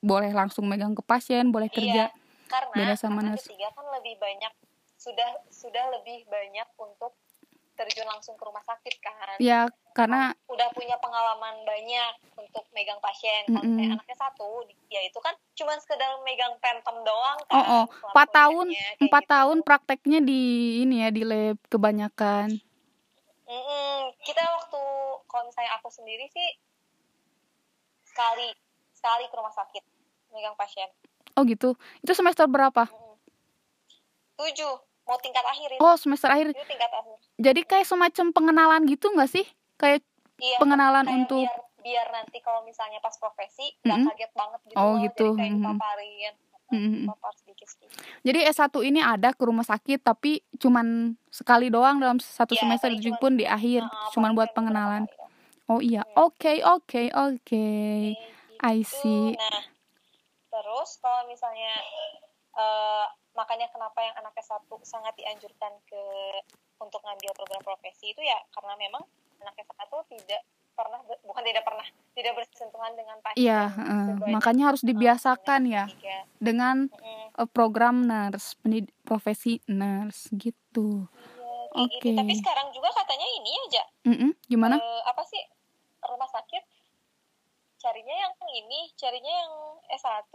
boleh 0.00 0.32
langsung 0.32 0.68
megang 0.68 0.92
ke 0.92 1.00
pasien 1.04 1.48
boleh 1.48 1.68
iya, 1.72 1.76
kerja. 1.76 2.04
iya, 2.04 2.06
karena, 2.48 2.72
beda 2.76 2.94
sama 3.00 3.24
karena 3.24 3.36
D3 3.36 3.52
kan 3.72 3.86
lebih 3.96 4.14
banyak 4.20 4.52
sudah 5.00 5.30
sudah 5.48 5.84
lebih 5.96 6.28
banyak 6.28 6.68
untuk 6.76 7.16
terjun 7.80 8.04
langsung 8.04 8.36
ke 8.36 8.44
rumah 8.44 8.60
sakit 8.60 8.94
kan 9.00 9.40
ya 9.40 9.64
karena 9.96 10.36
udah 10.52 10.68
punya 10.76 11.00
pengalaman 11.00 11.64
banyak 11.64 12.12
untuk 12.36 12.60
megang 12.76 13.00
pasien 13.00 13.48
kalau 13.48 13.64
mm 13.64 13.72
-hmm. 13.72 13.92
anaknya 13.96 14.16
satu 14.20 14.68
ya 14.92 15.00
itu 15.00 15.16
kan 15.24 15.32
cuma 15.56 15.72
sekedar 15.80 16.12
megang 16.20 16.52
pentem 16.60 16.96
doang 17.00 17.40
kan 17.48 17.56
oh, 17.56 17.88
oh. 17.88 18.12
4 18.12 18.36
tahun 18.36 18.66
empat 19.00 19.24
gitu. 19.24 19.32
tahun 19.32 19.58
prakteknya 19.64 20.20
di 20.20 20.42
ini 20.84 20.94
ya 21.00 21.08
di 21.08 21.24
lab 21.24 21.56
kebanyakan 21.72 22.60
mm 23.48 23.62
-mm. 23.64 23.96
kita 24.28 24.44
waktu 24.44 24.82
kalau 25.24 25.48
misalnya 25.48 25.72
aku 25.80 25.88
sendiri 25.88 26.28
sih 26.28 26.48
sekali 28.04 28.52
sekali 28.92 29.24
ke 29.24 29.34
rumah 29.40 29.56
sakit 29.56 29.84
megang 30.36 30.54
pasien 30.60 30.92
oh 31.32 31.48
gitu 31.48 31.72
itu 32.04 32.12
semester 32.12 32.44
berapa 32.44 32.84
tujuh 34.36 34.90
mau 35.10 35.18
tingkat 35.18 35.42
akhir 35.42 35.68
itu. 35.74 35.82
Oh, 35.82 35.96
semester 35.98 36.30
akhir. 36.30 36.54
Itu 36.54 36.64
tingkat 36.70 36.92
akhir. 36.94 37.18
Jadi 37.40 37.60
kayak 37.64 37.88
semacam 37.88 38.26
pengenalan 38.36 38.84
gitu 38.84 39.08
nggak 39.16 39.30
sih? 39.32 39.46
Kayak 39.80 40.04
iya, 40.36 40.60
pengenalan 40.60 41.08
kayak 41.08 41.16
untuk 41.24 41.48
biar, 41.48 41.64
biar 41.80 42.06
nanti 42.12 42.38
kalau 42.44 42.60
misalnya 42.68 43.00
pas 43.00 43.16
profesi 43.16 43.72
nggak 43.80 43.96
mm 43.96 44.04
-hmm. 44.04 44.12
kaget 44.12 44.32
banget 44.36 44.60
gitu. 44.68 44.76
Oh, 44.76 44.94
gitu. 45.00 45.26
Jadi 45.32 45.40
kayak 45.40 45.52
mm 45.56 45.60
-hmm. 45.64 45.76
paparin. 45.80 46.34
Mm 46.70 46.80
-hmm. 46.86 47.04
Jadi 48.20 48.38
S1 48.46 48.74
ini 48.86 49.00
ada 49.02 49.34
ke 49.34 49.42
rumah 49.42 49.66
sakit 49.66 50.04
tapi 50.04 50.44
cuman 50.60 51.16
sekali 51.32 51.72
doang 51.72 51.98
dalam 51.98 52.20
satu 52.20 52.54
ya, 52.54 52.62
semester 52.62 52.92
itu 52.92 53.10
pun 53.18 53.34
di 53.34 53.48
akhir 53.48 53.88
uh, 53.88 54.12
cuman 54.12 54.36
buat 54.36 54.52
pengenalan. 54.52 55.08
Oh 55.66 55.80
iya, 55.80 56.04
oke 56.14 56.60
oke 56.62 57.10
oke. 57.10 57.66
I 58.60 58.76
gitu. 58.84 58.92
see. 59.00 59.24
Nah, 59.34 59.62
terus 60.52 61.00
kalau 61.00 61.24
misalnya 61.26 61.72
uh, 62.54 63.08
makanya 63.32 63.72
kenapa 63.72 63.98
yang 64.04 64.14
anak 64.20 64.36
S1 64.36 64.68
sangat 64.84 65.16
dianjurkan 65.16 65.72
ke 65.88 66.02
untuk 66.80 67.00
ngambil 67.04 67.30
program 67.36 67.62
profesi 67.62 68.10
itu 68.10 68.22
ya 68.24 68.40
karena 68.56 68.74
memang 68.80 69.04
anak 69.40 69.54
S1 69.60 69.92
tidak 70.16 70.42
pernah 70.72 71.00
bukan 71.04 71.42
tidak 71.44 71.64
pernah 71.68 71.86
tidak 72.16 72.32
bersentuhan 72.40 72.92
dengan 72.96 73.16
pasien. 73.20 73.40
Iya, 73.44 73.62
uh, 73.68 74.08
makanya 74.32 74.72
harus 74.72 74.80
dibiasakan 74.80 75.68
ya 75.68 75.84
dengan 76.40 76.88
uh, 77.36 77.48
program 77.52 78.08
nurse, 78.08 78.56
profesi 79.04 79.60
nurse 79.68 80.32
gitu. 80.32 81.04
Iya, 81.04 81.84
Oke. 81.84 82.00
Okay. 82.00 82.12
Gitu. 82.16 82.20
Tapi 82.24 82.34
sekarang 82.40 82.66
juga 82.72 82.88
katanya 82.96 83.28
ini 83.28 83.52
aja. 83.68 83.82
Mm 84.08 84.16
-mm, 84.16 84.30
gimana? 84.48 84.76
Uh, 84.80 85.02
apa 85.04 85.22
sih 85.28 85.42
rumah 86.00 86.28
sakit 86.32 86.64
carinya 87.80 88.12
yang 88.12 88.32
ini 88.60 88.80
carinya 88.92 89.34
yang 89.40 89.52
S1 89.88 90.28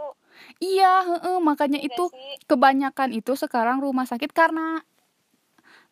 iya 0.66 0.94
uh, 1.06 1.38
makanya 1.38 1.78
Enggak 1.78 1.94
itu 1.94 2.04
sih. 2.10 2.36
kebanyakan 2.50 3.10
itu 3.14 3.38
sekarang 3.38 3.78
rumah 3.86 4.10
sakit 4.10 4.34
karena 4.34 4.82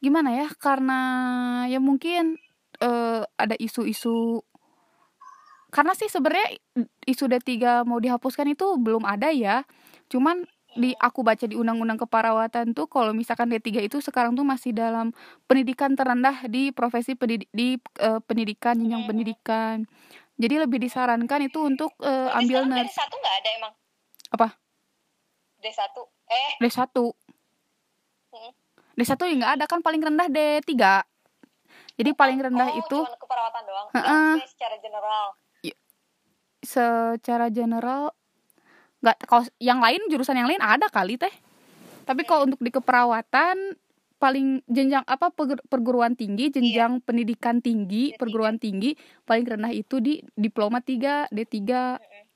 gimana 0.04 0.36
ya 0.36 0.48
karena 0.60 1.00
ya 1.72 1.80
mungkin 1.80 2.36
uh, 2.84 3.24
ada 3.40 3.56
isu-isu 3.56 4.44
karena 5.72 5.96
sih 5.96 6.12
sebenarnya 6.12 6.60
isu 7.08 7.32
D3 7.32 7.88
mau 7.88 7.98
dihapuskan 8.04 8.52
itu 8.52 8.76
belum 8.76 9.08
ada 9.08 9.32
ya 9.32 9.64
cuman 10.12 10.44
di 10.74 10.92
aku 10.98 11.22
baca 11.24 11.46
di 11.48 11.56
undang-undang 11.56 12.02
keperawatan 12.02 12.76
tuh 12.76 12.92
kalau 12.92 13.16
misalkan 13.16 13.48
D3 13.48 13.88
itu 13.88 14.04
sekarang 14.04 14.36
tuh 14.36 14.44
masih 14.44 14.76
dalam 14.76 15.16
pendidikan 15.48 15.96
terendah 15.96 16.44
di 16.52 16.76
profesi 16.76 17.16
pendidik 17.16 17.48
di 17.56 17.80
uh, 18.04 18.20
pendidikan 18.26 18.76
jenjang 18.76 19.08
pendidikan 19.08 19.88
jadi 20.38 20.66
lebih 20.66 20.82
disarankan 20.82 21.46
itu 21.46 21.62
untuk 21.62 21.94
uh, 22.02 22.34
ambil 22.34 22.66
nurse. 22.66 22.90
D1 22.90 23.12
nggak 23.14 23.36
ada 23.38 23.50
emang? 23.62 23.74
Apa? 24.34 24.48
D1. 25.62 25.94
Eh. 26.28 26.52
D1. 26.58 26.82
Hmm. 28.34 28.52
D1 28.94 29.18
ya 29.18 29.34
nggak 29.42 29.54
ada 29.60 29.66
kan 29.66 29.80
paling 29.82 30.02
rendah 30.02 30.28
D3. 30.30 30.74
Jadi 31.94 32.10
paling 32.18 32.40
rendah 32.42 32.70
oh, 32.74 32.80
itu 32.82 32.98
keperawatan 33.22 33.62
doang. 33.66 33.88
Uh 33.94 33.98
-uh. 33.98 34.34
secara 34.50 34.76
general. 34.82 35.26
Ya, 35.62 35.76
secara 36.66 37.48
general 37.54 38.14
nggak 39.04 39.18
kalau 39.28 39.44
yang 39.60 39.84
lain 39.84 40.02
jurusan 40.10 40.38
yang 40.38 40.50
lain 40.50 40.62
ada 40.62 40.90
kali 40.90 41.18
teh. 41.18 41.34
Tapi 42.04 42.28
kalau 42.28 42.50
untuk 42.50 42.62
di 42.62 42.70
keperawatan 42.74 43.78
paling 44.24 44.64
jenjang 44.72 45.04
apa 45.04 45.36
perguruan 45.68 46.16
tinggi 46.16 46.48
iya. 46.48 46.56
jenjang 46.56 46.92
iya. 46.96 47.04
pendidikan 47.04 47.60
tinggi 47.60 48.16
perguruan 48.16 48.56
tinggi 48.56 48.96
paling 49.28 49.44
rendah 49.44 49.76
itu 49.76 50.00
di 50.00 50.24
diploma 50.32 50.80
3 50.80 51.28
D3 51.28 51.60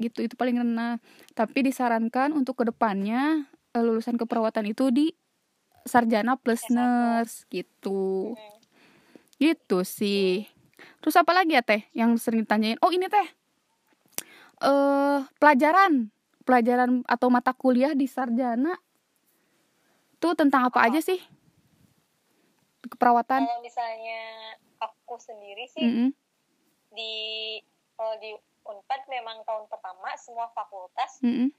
gitu 0.04 0.20
itu 0.20 0.36
paling 0.36 0.60
rendah 0.60 1.00
tapi 1.32 1.64
disarankan 1.64 2.36
untuk 2.36 2.60
ke 2.60 2.68
depannya 2.68 3.48
eh, 3.72 3.80
lulusan 3.80 4.20
keperawatan 4.20 4.68
itu 4.68 4.92
di 4.92 5.16
sarjana 5.88 6.36
plus 6.38 6.62
S1. 6.68 6.76
nurse 6.76 7.36
gitu 7.50 8.36
hmm. 8.36 8.58
gitu 9.40 9.82
sih 9.88 10.46
terus 11.02 11.16
apa 11.18 11.32
lagi 11.34 11.56
ya 11.58 11.64
teh 11.64 11.88
yang 11.96 12.16
sering 12.20 12.44
ditanyain 12.44 12.78
oh 12.84 12.92
ini 12.92 13.08
teh 13.10 13.28
eh 14.58 14.68
uh, 14.68 15.22
pelajaran 15.38 16.10
pelajaran 16.48 17.04
atau 17.06 17.28
mata 17.30 17.52
kuliah 17.54 17.94
di 17.94 18.08
sarjana 18.10 18.76
tuh 20.18 20.34
tentang 20.34 20.70
apa 20.70 20.82
oh. 20.82 20.86
aja 20.88 21.00
sih 21.04 21.22
keperawatan 22.88 23.46
kalau 23.46 23.62
misalnya 23.62 24.22
aku 24.82 25.20
sendiri 25.20 25.66
sih 25.70 25.84
mm 25.84 25.94
-hmm. 25.94 26.10
di 26.96 27.14
kalau 28.00 28.16
di 28.18 28.32
unpad 28.68 29.02
memang 29.12 29.44
tahun 29.44 29.68
pertama 29.70 30.10
semua 30.18 30.50
fakultas 30.56 31.20
mm 31.22 31.34
-hmm. 31.34 31.50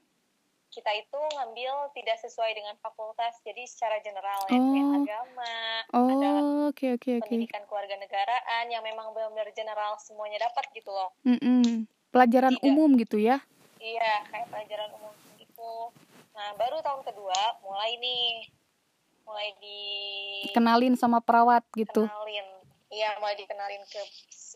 Kita 0.69 0.91
itu 0.93 1.19
ngambil 1.33 1.89
tidak 1.97 2.17
sesuai 2.21 2.53
dengan 2.53 2.77
fakultas 2.77 3.41
jadi 3.41 3.65
secara 3.65 3.97
general 4.05 4.39
ya 4.47 4.57
oh. 4.57 4.69
kayak 4.69 4.89
agama 5.01 5.55
oh, 5.97 6.09
ada 6.13 6.29
okay, 6.69 6.89
okay, 6.93 7.17
okay. 7.17 7.25
pendidikan 7.25 7.65
keluarga 7.65 7.97
negaraan 7.97 8.65
yang 8.69 8.85
memang 8.85 9.09
benar-benar 9.17 9.49
general 9.57 9.97
semuanya 9.97 10.45
dapat 10.45 10.69
gitu 10.77 10.93
loh 10.93 11.09
mm 11.25 11.37
-hmm. 11.41 11.89
pelajaran 12.13 12.53
tidak. 12.53 12.67
umum 12.69 12.89
gitu 13.01 13.17
ya 13.17 13.41
iya 13.81 14.23
kayak 14.29 14.47
pelajaran 14.53 14.89
umum 14.93 15.13
gitu 15.41 15.73
nah 16.37 16.49
baru 16.55 16.77
tahun 16.85 17.01
kedua 17.01 17.39
mulai 17.65 17.97
nih 17.97 18.47
mulai 19.25 19.49
di 19.57 19.81
kenalin 20.53 20.93
sama 20.93 21.17
perawat 21.21 21.65
gitu 21.73 22.05
kenalin 22.05 22.47
iya 22.93 23.17
mulai 23.17 23.37
dikenalin 23.37 23.81
ke 23.89 24.01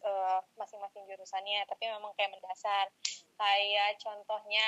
uh, 0.05 0.39
masing-masing 0.57 1.05
jurusannya 1.09 1.65
tapi 1.69 1.89
memang 1.89 2.13
kayak 2.17 2.33
mendasar 2.33 2.89
kayak 3.37 3.97
contohnya 4.01 4.65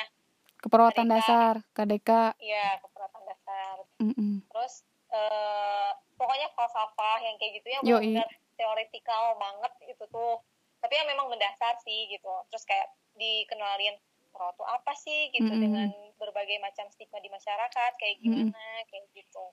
keperawatan 0.65 1.05
KDK. 1.05 1.13
dasar 1.13 1.53
KDK 1.77 2.09
iya 2.41 2.81
keperawatan 2.81 3.23
dasar 3.29 3.75
mm 4.01 4.13
-mm. 4.17 4.33
terus 4.49 4.81
uh, 5.13 5.93
pokoknya 6.17 6.49
falsafah 6.57 7.21
yang 7.21 7.37
kayak 7.37 7.61
gitu 7.61 7.67
ya 7.69 7.79
benar 7.85 8.29
teoretikal 8.57 9.37
banget 9.37 9.73
itu 9.85 10.03
tuh 10.09 10.41
tapi 10.81 10.93
yang 10.97 11.07
memang 11.07 11.29
mendasar 11.29 11.77
sih 11.85 12.09
gitu 12.09 12.33
terus 12.49 12.65
kayak 12.65 12.89
dikenalin 13.13 13.95
perawat 14.33 14.55
itu 14.57 14.65
apa 14.67 14.91
sih 14.99 15.19
gitu 15.31 15.47
mm 15.47 15.53
-hmm. 15.55 15.63
dengan 15.63 15.89
berbagai 16.19 16.57
macam 16.59 16.85
stigma 16.91 17.23
di 17.23 17.31
masyarakat 17.31 17.91
kayak 17.95 18.15
gimana 18.19 18.51
mm 18.51 18.51
-hmm. 18.51 18.85
kayak 18.91 19.05
gitu 19.15 19.43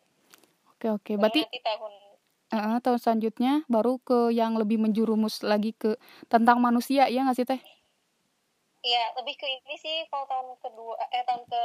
oke 0.75 0.87
oke 0.99 1.13
berarti 1.21 1.41
nanti 1.47 1.61
tahun 1.63 1.93
uh, 2.53 2.79
tahun 2.83 2.99
selanjutnya 2.99 3.53
baru 3.71 4.03
ke 4.03 4.35
yang 4.35 4.59
lebih 4.59 4.83
menjurumus 4.83 5.47
lagi 5.47 5.77
ke 5.77 5.95
tentang 6.27 6.59
manusia 6.59 7.07
ya 7.07 7.23
nggak 7.23 7.37
sih 7.39 7.47
teh 7.47 7.61
iya 8.83 9.15
lebih 9.19 9.35
ke 9.39 9.47
ini 9.47 9.77
sih 9.79 10.07
kalau 10.11 10.27
tahun 10.27 10.49
kedua 10.59 10.99
eh 11.11 11.25
tahun 11.27 11.43
ke 11.47 11.65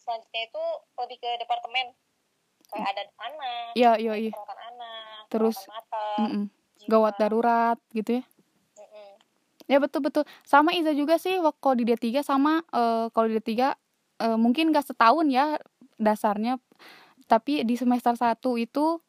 selanjutnya 0.00 0.42
itu 0.48 0.64
lebih 1.00 1.18
ke 1.20 1.30
departemen. 1.44 1.86
Kayak 2.68 2.88
ada 2.92 3.02
anak 3.24 3.72
iya 3.80 3.96
iya 3.96 4.12
iya. 4.12 4.32
anak 4.36 5.24
terus 5.32 5.56
mata, 5.72 6.20
mm 6.20 6.28
-mm. 6.28 6.44
gawat 6.84 7.16
darurat 7.16 7.80
gitu 7.96 8.20
ya? 8.20 8.24
Ya 9.68 9.76
betul 9.76 10.00
betul. 10.00 10.24
Sama 10.48 10.72
Iza 10.72 10.96
juga 10.96 11.20
sih 11.20 11.36
kalau 11.60 11.76
di 11.76 11.84
D3 11.84 12.24
sama 12.24 12.64
uh, 12.72 13.12
kalau 13.12 13.28
di 13.28 13.36
D3 13.36 13.52
uh, 13.52 13.72
eh, 14.24 14.36
mungkin 14.40 14.72
gak 14.72 14.88
setahun 14.88 15.28
ya 15.28 15.60
dasarnya. 16.00 16.56
Tapi 17.28 17.68
di 17.68 17.76
semester 17.76 18.16
1 18.16 18.40
itu 18.56 19.04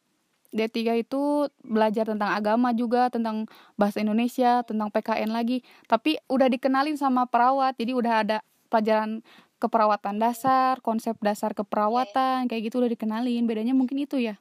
D3 0.50 1.06
itu 1.06 1.46
belajar 1.62 2.10
tentang 2.10 2.34
agama 2.34 2.74
juga, 2.74 3.06
tentang 3.08 3.46
bahasa 3.78 4.02
Indonesia, 4.02 4.66
tentang 4.66 4.90
PKN 4.90 5.30
lagi. 5.30 5.62
Tapi 5.86 6.18
udah 6.26 6.50
dikenalin 6.50 6.98
sama 6.98 7.26
perawat, 7.30 7.78
jadi 7.78 7.94
udah 7.94 8.14
ada 8.26 8.38
pelajaran 8.66 9.22
keperawatan 9.62 10.16
dasar, 10.18 10.82
konsep 10.82 11.14
dasar 11.22 11.54
keperawatan, 11.54 12.50
kayak 12.50 12.70
gitu 12.70 12.82
udah 12.82 12.90
dikenalin. 12.90 13.46
Bedanya 13.46 13.76
mungkin 13.76 14.02
itu 14.02 14.18
ya. 14.18 14.34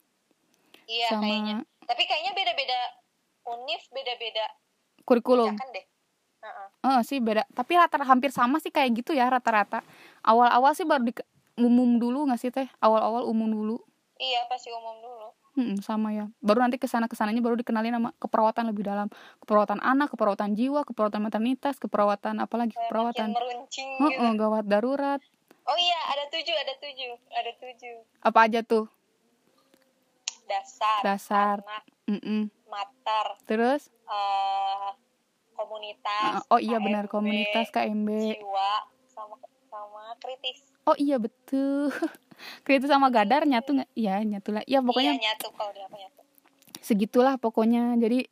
Iya, 0.90 1.14
sama... 1.14 1.28
kayaknya. 1.28 1.58
Tapi 1.86 2.04
kayaknya 2.06 2.32
beda-beda 2.34 2.80
univ, 3.50 3.82
beda-beda 3.94 4.46
kurikulum. 5.10 5.58
deh. 5.58 5.86
Uh-uh. 6.40 6.68
Uh, 6.86 7.00
sih 7.04 7.20
beda. 7.20 7.44
Tapi 7.52 7.76
rata 7.76 8.00
hampir 8.06 8.32
sama 8.32 8.62
sih 8.64 8.72
kayak 8.72 9.04
gitu 9.04 9.12
ya 9.12 9.28
rata-rata. 9.28 9.84
Awal-awal 10.24 10.72
sih 10.78 10.88
baru 10.88 11.04
di 11.10 11.14
umum 11.60 12.00
dulu 12.00 12.30
nggak 12.32 12.40
sih 12.40 12.54
teh? 12.54 12.70
Awal-awal 12.80 13.28
umum 13.28 13.50
dulu. 13.52 13.78
Iya 14.16 14.48
pasti 14.48 14.72
umum 14.72 14.96
dulu. 15.04 15.19
Hmm, 15.60 15.76
sama 15.84 16.16
ya. 16.16 16.32
Baru 16.40 16.64
nanti 16.64 16.80
ke 16.80 16.88
sana 16.88 17.12
ke 17.12 17.20
sananya 17.20 17.44
baru 17.44 17.60
dikenalin 17.60 17.92
sama 17.92 18.16
keperawatan 18.16 18.72
lebih 18.72 18.88
dalam. 18.88 19.12
Keperawatan 19.44 19.84
anak, 19.84 20.16
keperawatan 20.16 20.56
jiwa, 20.56 20.88
keperawatan 20.88 21.20
maternitas, 21.20 21.76
keperawatan 21.84 22.40
apalagi 22.40 22.80
keperawatan. 22.80 23.36
Meruncing 23.36 23.90
uh, 24.00 24.08
gitu. 24.08 24.24
uh, 24.24 24.34
gawat 24.40 24.66
darurat. 24.72 25.20
Oh 25.68 25.76
iya 25.76 26.00
ada 26.16 26.24
tujuh, 26.32 26.56
ada 26.56 26.74
tujuh, 26.80 27.14
ada 27.36 27.52
tujuh. 27.60 27.96
Apa 28.24 28.48
aja 28.48 28.64
tuh? 28.64 28.88
Dasar. 30.48 31.04
Dasar. 31.04 31.56
Anak. 31.60 31.84
Mm 32.08 32.22
-mm. 32.24 32.42
Matar. 32.72 33.36
Terus? 33.44 33.92
Uh, 34.08 34.96
komunitas 35.60 36.40
uh, 36.48 36.56
oh 36.56 36.60
iya 36.64 36.80
KMB, 36.80 36.86
benar 36.88 37.06
komunitas 37.12 37.68
KMB 37.68 38.08
jiwa 38.40 38.72
sama 39.12 39.36
sama 39.68 40.16
kritis 40.24 40.64
oh 40.88 40.96
iya 40.96 41.20
betul 41.20 41.92
kritis 42.64 42.90
sama 42.90 43.10
gadar 43.10 43.44
nyatu 43.46 43.76
nggak? 43.76 43.90
Iya 43.96 44.22
nyatu 44.24 44.50
lah. 44.56 44.64
Ya 44.66 44.80
pokoknya 44.80 45.14
iya, 45.16 45.32
nyatu 45.32 45.52
kalau 45.56 45.72
dia 45.72 45.88
nyatu 45.88 46.20
segitulah 46.80 47.36
pokoknya. 47.38 47.96
Jadi 48.00 48.26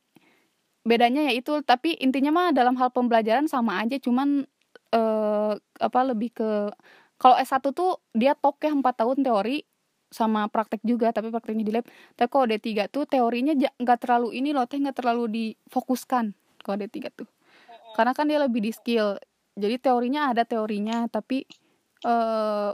bedanya 0.82 1.28
ya 1.28 1.32
itu. 1.36 1.60
Tapi 1.62 1.96
intinya 2.00 2.30
mah 2.32 2.48
dalam 2.50 2.74
hal 2.80 2.90
pembelajaran 2.90 3.46
sama 3.46 3.80
aja. 3.80 3.96
Cuman 4.00 4.48
eh, 4.92 5.52
apa 5.58 6.00
lebih 6.04 6.32
ke 6.34 6.72
kalau 7.18 7.34
S1 7.34 7.74
tuh 7.74 7.98
dia 8.14 8.38
tok 8.38 8.62
ya 8.62 8.70
4 8.70 8.82
tahun 8.94 9.26
teori 9.26 9.66
sama 10.08 10.48
praktek 10.48 10.80
juga 10.86 11.12
tapi 11.12 11.28
prakteknya 11.28 11.64
di 11.66 11.72
lab. 11.74 11.84
Tapi 12.16 12.28
kalau 12.30 12.46
D3 12.48 12.88
tuh 12.88 13.04
teorinya 13.04 13.52
nggak 13.54 13.98
terlalu 14.00 14.38
ini 14.38 14.56
loh 14.56 14.64
teh 14.64 14.80
nggak 14.80 14.96
terlalu 14.96 15.24
difokuskan 15.28 16.32
kalau 16.62 16.76
D3 16.80 17.10
tuh. 17.12 17.28
Karena 17.98 18.14
kan 18.14 18.30
dia 18.30 18.38
lebih 18.40 18.62
di 18.62 18.72
skill. 18.72 19.18
Jadi 19.58 19.76
teorinya 19.82 20.30
ada 20.30 20.46
teorinya 20.46 21.10
tapi 21.10 21.42
eh, 22.06 22.70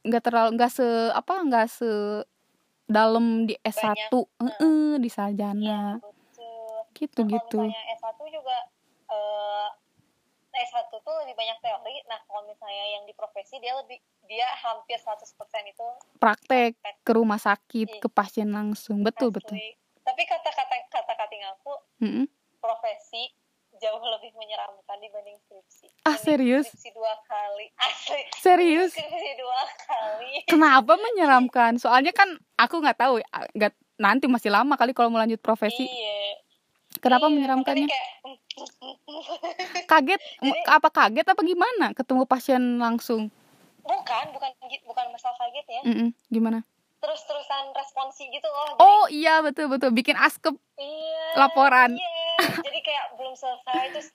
nggak 0.00 0.22
terlalu 0.24 0.48
nggak 0.56 0.72
se 0.72 0.86
apa 1.12 1.34
nggak 1.44 1.66
se 1.68 1.90
dalam 2.90 3.46
di 3.46 3.54
S1 3.62 4.10
Banyak, 4.10 4.58
uh, 4.58 4.94
di 4.98 5.10
sarjana. 5.12 5.62
Ya, 5.62 5.82
gitu 6.90 7.22
nah, 7.22 7.30
gitu. 7.38 7.58
S1 7.70 8.18
juga 8.34 8.56
uh, 9.14 9.68
eh, 10.58 10.66
S1 10.66 10.90
tuh 10.90 11.14
lebih 11.22 11.38
banyak 11.38 11.58
teori. 11.62 11.94
Nah 12.10 12.18
kalau 12.26 12.42
misalnya 12.50 12.84
yang 12.98 13.04
di 13.06 13.14
profesi 13.14 13.62
dia 13.62 13.78
lebih 13.78 14.02
dia 14.26 14.46
hampir 14.66 14.98
100% 14.98 15.22
itu 15.70 15.86
praktek, 16.18 16.78
praktek. 16.78 16.94
ke 17.06 17.12
rumah 17.14 17.38
sakit 17.38 17.88
iya. 17.94 18.00
ke 18.02 18.08
pasien 18.10 18.50
langsung. 18.50 19.06
Betul 19.06 19.30
Asli. 19.30 19.38
betul. 19.38 19.58
tapi 20.00 20.26
kata-kata 20.26 20.90
kata-kata 20.90 21.38
aku 21.54 21.72
mm 22.02 22.10
-hmm 22.10 22.26
profesi 22.60 23.32
jauh 23.80 24.04
lebih 24.04 24.36
menyeramkan 24.36 25.00
dibanding 25.00 25.40
skripsi. 25.48 25.79
Ah 26.00 26.16
serius? 26.16 26.64
Dua 26.80 27.14
kali. 27.28 27.66
Asli. 27.76 28.22
Serius? 28.40 28.92
Dua 29.36 29.62
kali. 29.84 30.32
Kenapa 30.48 30.96
menyeramkan? 30.96 31.76
Soalnya 31.76 32.16
kan 32.16 32.40
aku 32.56 32.80
nggak 32.80 32.96
tahu, 32.96 33.20
nggak 33.52 33.72
nanti 34.00 34.24
masih 34.24 34.48
lama 34.48 34.80
kali 34.80 34.96
kalau 34.96 35.12
mau 35.12 35.20
lanjut 35.20 35.40
profesi. 35.44 35.84
Iya. 35.84 36.40
Kenapa 37.04 37.28
iya, 37.28 37.34
menyeramkannya? 37.36 37.86
Kayak... 37.86 38.08
kaget? 39.86 40.20
Jadi, 40.44 40.60
apa 40.66 40.88
kaget 40.88 41.26
apa 41.28 41.42
gimana? 41.44 41.86
Ketemu 41.92 42.22
pasien 42.24 42.62
langsung? 42.80 43.28
Bukan, 43.84 44.24
bukan 44.34 44.50
bukan 44.88 45.06
masalah 45.12 45.36
kaget 45.36 45.66
ya. 45.68 45.80
Mm 45.84 45.94
-mm, 45.94 46.08
gimana? 46.32 46.60
terus-terusan 47.00 47.72
responsi 47.72 48.28
gitu 48.28 48.44
loh. 48.44 48.76
Jadi, 48.76 48.84
oh 48.84 49.04
iya 49.08 49.40
betul 49.40 49.72
betul 49.72 49.90
bikin 49.90 50.20
askep 50.20 50.52
iya, 50.76 51.24
laporan. 51.40 51.96
Iya. 51.96 52.20
Jadi 52.68 52.78
kayak 52.84 53.16
belum 53.16 53.32
selesai 53.32 53.84
terus 53.96 54.08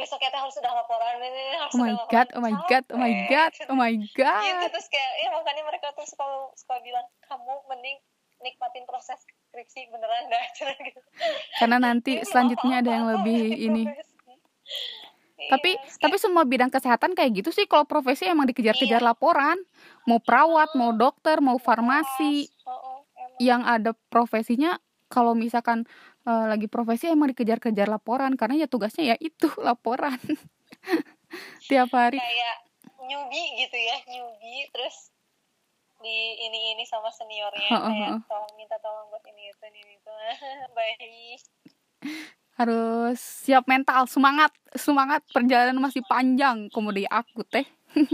besoknya 0.00 0.28
teh 0.32 0.40
harus 0.40 0.56
sudah 0.56 0.72
laporan. 0.72 1.20
Ini 1.20 1.44
harus 1.60 1.72
oh 1.76 1.80
my 1.84 1.94
god, 2.08 2.28
oh 2.32 2.42
my 2.42 2.54
god, 2.66 2.84
oh 2.90 2.98
my 2.98 3.12
god, 3.28 3.52
oh 3.68 3.76
my 3.76 3.92
god. 4.16 4.42
Gitu 4.42 4.66
terus 4.72 4.88
kayak 4.88 5.12
ya 5.20 5.28
makanya 5.36 5.62
mereka 5.68 5.86
tuh 5.92 6.06
suka 6.08 6.24
suka 6.56 6.80
bilang 6.80 7.04
kamu 7.28 7.54
mending 7.68 8.00
nikmatin 8.40 8.88
proses 8.88 9.20
skripsi 9.52 9.92
beneran 9.92 10.32
dah. 10.32 10.44
Gitu. 10.88 11.00
Karena 11.60 11.76
nanti 11.76 12.12
selanjutnya 12.24 12.80
ada 12.80 12.90
yang 12.90 13.06
lebih 13.14 13.40
ini. 13.60 13.84
tapi 15.50 15.72
iya, 15.74 15.98
tapi 15.98 16.14
semua 16.20 16.44
bidang 16.46 16.70
kesehatan 16.70 17.16
kayak 17.16 17.42
gitu 17.42 17.50
sih 17.50 17.64
kalau 17.64 17.82
profesi 17.88 18.28
emang 18.28 18.46
dikejar-kejar 18.48 19.02
iya. 19.02 19.08
laporan. 19.12 19.58
Mau 20.08 20.20
perawat 20.22 20.72
mau 20.76 20.94
dokter 20.94 21.42
mau 21.42 21.56
farmasi. 21.60 22.48
oh, 22.64 22.72
oh, 22.72 22.98
yang 23.40 23.64
ada 23.64 23.96
profesinya 24.12 24.76
kalau 25.10 25.34
misalkan 25.34 25.88
uh, 26.30 26.46
lagi 26.46 26.70
profesi 26.70 27.10
emang 27.10 27.34
dikejar-kejar 27.34 27.90
laporan 27.90 28.38
karena 28.38 28.62
ya 28.62 28.68
tugasnya 28.70 29.14
ya 29.14 29.16
itu 29.18 29.50
laporan. 29.66 30.18
Tiap 31.66 31.90
hari. 31.90 32.18
Kayak 32.22 32.56
nyubi 33.10 33.42
gitu 33.58 33.74
ya 33.74 33.96
nyubi 34.06 34.70
terus 34.70 35.10
di 36.00 36.16
ini 36.40 36.72
ini 36.72 36.84
sama 36.88 37.12
seniornya 37.12 37.76
oh, 37.76 37.82
kayak 37.90 38.10
oh. 38.16 38.20
tolong 38.24 38.52
minta 38.56 38.78
tolong 38.80 39.10
buat 39.10 39.24
ini 39.26 39.50
itu 39.50 39.64
ini 39.66 39.80
itu. 39.98 40.12
Baik. 40.76 40.96
Harus 42.56 43.18
siap 43.20 43.66
mental 43.66 44.06
semangat 44.06 44.52
semangat 44.78 45.26
perjalanan 45.32 45.80
masih 45.82 46.04
panjang 46.06 46.70
komedi 46.70 47.04
aku 47.10 47.42
teh. 47.44 47.66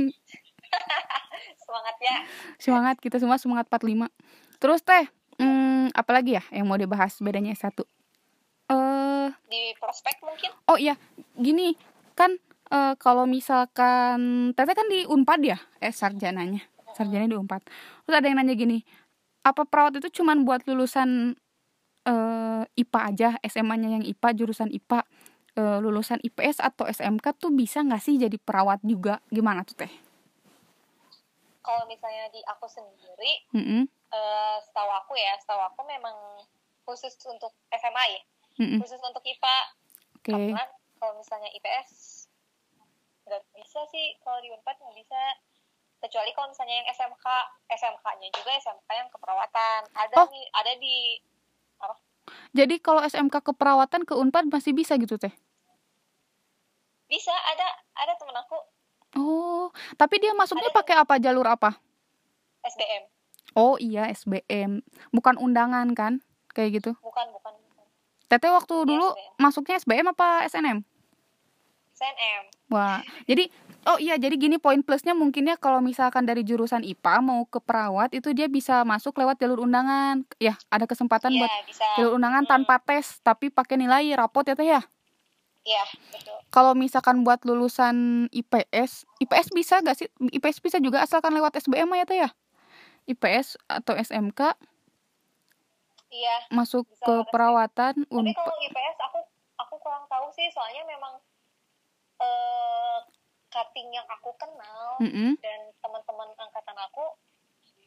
Semangat 1.66 1.96
ya. 1.98 2.16
Semangat 2.62 2.96
kita 3.02 3.18
semua 3.18 3.38
semangat 3.42 3.66
45 3.70 4.07
terus 4.57 4.81
teh 4.81 5.05
hmm, 5.37 5.92
apalagi 5.92 6.40
ya 6.40 6.42
yang 6.55 6.66
mau 6.66 6.79
dibahas? 6.79 7.18
Bedanya 7.20 7.52
S1 7.55 7.74
di 7.76 7.95
prospek 9.87 10.18
mungkin. 10.27 10.51
Oh 10.66 10.75
iya. 10.75 10.99
Gini 11.38 11.79
kan 12.18 12.35
uh, 12.75 12.99
kalau 12.99 13.22
misalkan 13.22 14.51
Tete 14.59 14.75
kan 14.75 14.90
di 14.90 15.07
Unpad 15.07 15.40
ya? 15.46 15.59
Eh 15.79 15.94
sarjananya. 15.94 16.66
Sarjana 16.99 17.31
di 17.31 17.38
Unpad. 17.38 17.62
Terus 18.03 18.14
ada 18.18 18.27
yang 18.27 18.42
nanya 18.42 18.59
gini 18.59 18.83
apa 19.46 19.62
perawat 19.62 20.03
itu 20.03 20.11
cuman 20.20 20.42
buat 20.42 20.66
lulusan 20.66 21.38
uh, 22.03 22.62
IPA 22.75 23.01
aja? 23.14 23.29
SMA-nya 23.46 23.94
yang 23.94 24.03
IPA 24.03 24.42
jurusan 24.42 24.75
IPA 24.75 25.07
uh, 25.55 25.79
lulusan 25.79 26.18
IPS 26.18 26.59
atau 26.59 26.83
SMK 26.90 27.38
tuh 27.38 27.55
bisa 27.55 27.87
nggak 27.87 28.03
sih 28.03 28.18
jadi 28.18 28.35
perawat 28.42 28.83
juga? 28.83 29.22
Gimana 29.31 29.62
tuh 29.62 29.87
teh? 29.87 29.92
Kalau 31.62 31.87
misalnya 31.87 32.27
di 32.35 32.42
aku 32.42 32.66
sendiri 32.66 33.46
mm 33.55 33.62
-hmm. 33.62 33.83
uh, 34.11 34.59
setahu 34.66 34.90
aku 34.90 35.14
ya 35.14 35.38
setahu 35.38 35.62
aku 35.62 35.87
memang 35.87 36.14
khusus 36.87 37.14
untuk 37.27 37.55
SMA 37.75 38.05
ya 38.18 38.22
mm 38.57 38.66
-hmm. 38.66 38.79
khusus 38.83 39.01
untuk 39.01 39.25
IPA 39.25 39.59
okay. 40.21 40.33
karena 40.33 40.64
kalau 40.97 41.14
misalnya 41.21 41.51
IPS 41.57 41.88
nggak 43.27 43.42
bisa 43.59 43.81
sih 43.90 44.14
kalau 44.23 44.38
di 44.38 44.49
Unpad 44.55 44.77
nggak 44.79 44.97
bisa 44.97 45.21
kecuali 45.97 46.31
kalau 46.37 46.53
misalnya 46.53 46.85
yang 46.85 46.88
SMK 46.92 47.27
SMK-nya 47.66 48.29
juga 48.31 48.51
SMK 48.62 48.88
yang 48.92 49.09
keperawatan 49.11 49.81
ada 49.97 50.16
oh. 50.23 50.29
nih 50.31 50.47
ada 50.55 50.73
di 50.79 51.19
apa 51.83 51.97
jadi 52.55 52.75
kalau 52.79 53.03
SMK 53.03 53.35
keperawatan 53.53 54.07
ke 54.07 54.14
Unpad 54.14 54.47
masih 54.49 54.73
bisa 54.77 54.95
gitu 54.97 55.19
teh 55.19 55.35
bisa 57.07 57.35
ada 57.35 57.66
ada 57.99 58.14
temen 58.19 58.35
aku 58.35 58.59
Oh, 59.16 59.73
tapi 59.97 60.21
dia 60.21 60.37
masuknya 60.37 60.69
pakai 60.77 61.01
apa? 61.01 61.16
Jalur 61.16 61.49
apa? 61.49 61.81
SBM. 62.61 63.09
Oh 63.57 63.81
iya 63.81 64.12
SBM, 64.12 64.85
bukan 65.09 65.40
undangan 65.40 65.88
kan? 65.97 66.21
Kayak 66.53 66.85
gitu? 66.85 66.92
Bukan, 67.01 67.33
bukan. 67.33 67.55
Teteh 68.26 68.50
waktu 68.50 68.74
ya, 68.82 68.84
dulu 68.86 69.06
SBM. 69.14 69.38
masuknya 69.38 69.74
SBM 69.78 70.06
apa 70.10 70.28
SNM? 70.50 70.78
SNM. 71.96 72.42
Wah, 72.68 73.00
jadi 73.24 73.48
oh 73.86 73.96
iya 73.96 74.18
jadi 74.18 74.34
gini 74.34 74.58
poin 74.58 74.82
plusnya 74.82 75.14
mungkinnya 75.14 75.56
kalau 75.56 75.78
misalkan 75.78 76.26
dari 76.26 76.42
jurusan 76.42 76.82
IPA 76.82 77.22
mau 77.22 77.46
ke 77.46 77.62
perawat 77.62 78.12
itu 78.12 78.34
dia 78.34 78.50
bisa 78.50 78.82
masuk 78.82 79.16
lewat 79.16 79.38
jalur 79.38 79.64
undangan. 79.64 80.26
Ya, 80.42 80.58
ada 80.68 80.84
kesempatan 80.84 81.32
ya, 81.32 81.46
buat 81.46 81.52
bisa. 81.64 81.86
jalur 81.96 82.18
undangan 82.18 82.44
hmm. 82.44 82.50
tanpa 82.50 82.82
tes 82.82 83.22
tapi 83.22 83.48
pakai 83.48 83.78
nilai 83.78 84.12
rapot 84.18 84.44
ya 84.44 84.58
teh 84.58 84.66
ya? 84.66 84.82
Iya, 85.66 85.84
betul. 86.14 86.38
Kalau 86.54 86.78
misalkan 86.78 87.26
buat 87.26 87.42
lulusan 87.42 88.26
IPS, 88.30 89.02
IPS 89.18 89.50
bisa 89.50 89.82
gak 89.82 89.98
sih? 89.98 90.06
IPS 90.30 90.62
bisa 90.62 90.78
juga 90.78 91.02
asalkan 91.02 91.34
lewat 91.34 91.58
SBM 91.58 91.90
ya 91.90 92.06
teh 92.06 92.18
ya? 92.22 92.30
IPS 93.10 93.58
atau 93.66 93.98
SMK? 93.98 94.54
Iya. 96.16 96.37
Masuk 96.48 96.88
ke 96.88 97.14
perawatan. 97.29 98.09
Tapi 98.09 98.33
kalau 98.33 98.57
IPS 98.64 98.96
aku 99.05 99.20
aku 99.61 99.74
kurang 99.85 100.09
tahu 100.09 100.33
sih, 100.33 100.48
soalnya 100.48 100.88
memang 100.88 101.20
uh, 102.20 102.98
cutting 103.52 103.88
yang 103.92 104.07
aku 104.09 104.33
kenal 104.40 104.96
mm 105.00 105.11
-hmm. 105.12 105.31
dan 105.40 105.61
teman-teman 105.81 106.29
angkatan 106.37 106.76
aku 106.76 107.05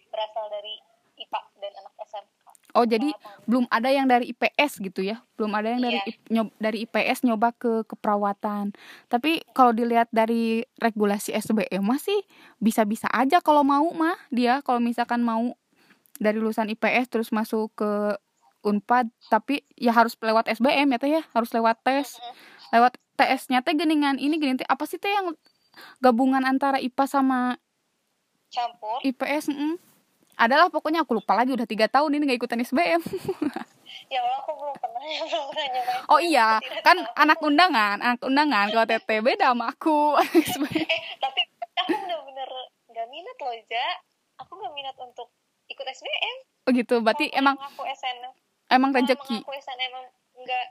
berasal 0.09 0.45
dari 0.49 0.77
IPA 1.19 1.41
dan 1.59 1.71
anak 1.83 1.93
SMK. 1.99 2.45
Oh 2.77 2.85
jadi 2.85 3.09
belum 3.49 3.65
ada 3.67 3.89
yang 3.91 4.07
dari 4.07 4.31
IPS 4.31 4.79
gitu 4.79 5.01
ya? 5.03 5.19
Belum 5.35 5.51
ada 5.51 5.73
yang 5.73 5.81
dari 5.83 5.99
yeah. 5.99 6.15
nyob, 6.31 6.47
dari 6.61 6.77
IPS 6.87 7.27
nyoba 7.27 7.51
ke 7.51 7.83
keperawatan. 7.85 8.71
Tapi 9.11 9.43
kalau 9.51 9.75
dilihat 9.75 10.07
dari 10.13 10.63
regulasi 10.79 11.35
SBM 11.35 11.83
masih 11.83 12.17
bisa-bisa 12.61 13.09
aja 13.11 13.43
kalau 13.43 13.65
mau 13.67 13.89
mah 13.91 14.15
dia 14.31 14.63
kalau 14.63 14.79
misalkan 14.79 15.19
mau 15.19 15.57
dari 16.19 16.37
lulusan 16.37 16.67
IPS 16.69 17.07
terus 17.09 17.29
masuk 17.31 17.71
ke 17.79 17.91
Unpad 18.59 19.07
tapi 19.31 19.63
ya 19.79 19.95
harus 19.95 20.19
lewat 20.19 20.51
SBM 20.51 20.91
ya 20.91 20.99
teh 20.99 21.11
ya 21.15 21.23
harus 21.31 21.49
lewat 21.55 21.79
tes. 21.79 22.19
Lewat 22.75 22.99
TS-nya 23.15 23.63
teh 23.63 23.71
geningan 23.71 24.19
ini 24.19 24.35
gini 24.35 24.59
teh 24.59 24.67
apa 24.67 24.83
sih 24.83 24.99
teh 24.99 25.07
yang 25.07 25.31
gabungan 26.03 26.43
antara 26.43 26.75
IPA 26.77 27.05
sama 27.07 27.55
campur. 28.51 28.99
IPS 29.07 29.55
mm 29.55 29.89
adalah 30.39 30.71
pokoknya 30.71 31.03
aku 31.03 31.19
lupa 31.19 31.35
lagi 31.35 31.51
udah 31.51 31.67
tiga 31.67 31.91
tahun 31.91 32.15
ini 32.15 32.31
nggak 32.31 32.39
ikutan 32.39 32.63
SBM 32.63 33.03
ya 34.13 34.23
Allah 34.23 34.39
aku 34.39 34.55
belum 34.55 34.75
pernah 34.79 35.03
ya 35.03 35.23
belum 35.27 35.45
pernah 35.51 35.99
oh 36.07 36.19
iya 36.23 36.63
kan 36.79 36.95
anak 37.19 37.43
undangan 37.43 37.99
anak 37.99 38.23
undangan 38.23 38.71
kalau 38.71 38.87
TT 38.87 39.09
beda 39.19 39.51
sama 39.51 39.67
aku. 39.75 40.15
Eh, 40.79 41.01
tapi 41.23 41.41
aku 41.75 41.91
bener-bener 41.91 42.49
nggak 42.87 43.07
minat 43.11 43.37
loh 43.43 43.53
ja. 43.67 43.87
Aku 44.39 44.55
nggak 44.55 44.71
minat 44.71 44.95
untuk 45.03 45.27
ikut 45.79 45.87
SBM 45.87 46.37
oh 46.67 46.71
gitu 46.75 46.95
berarti 46.99 47.31
emang 47.31 47.55
aku 47.55 47.87
SNM 47.87 48.35
emang 48.67 48.91
rezeki 48.91 49.39
aku 49.39 49.55
SNM 49.55 49.93
enggak 50.35 50.65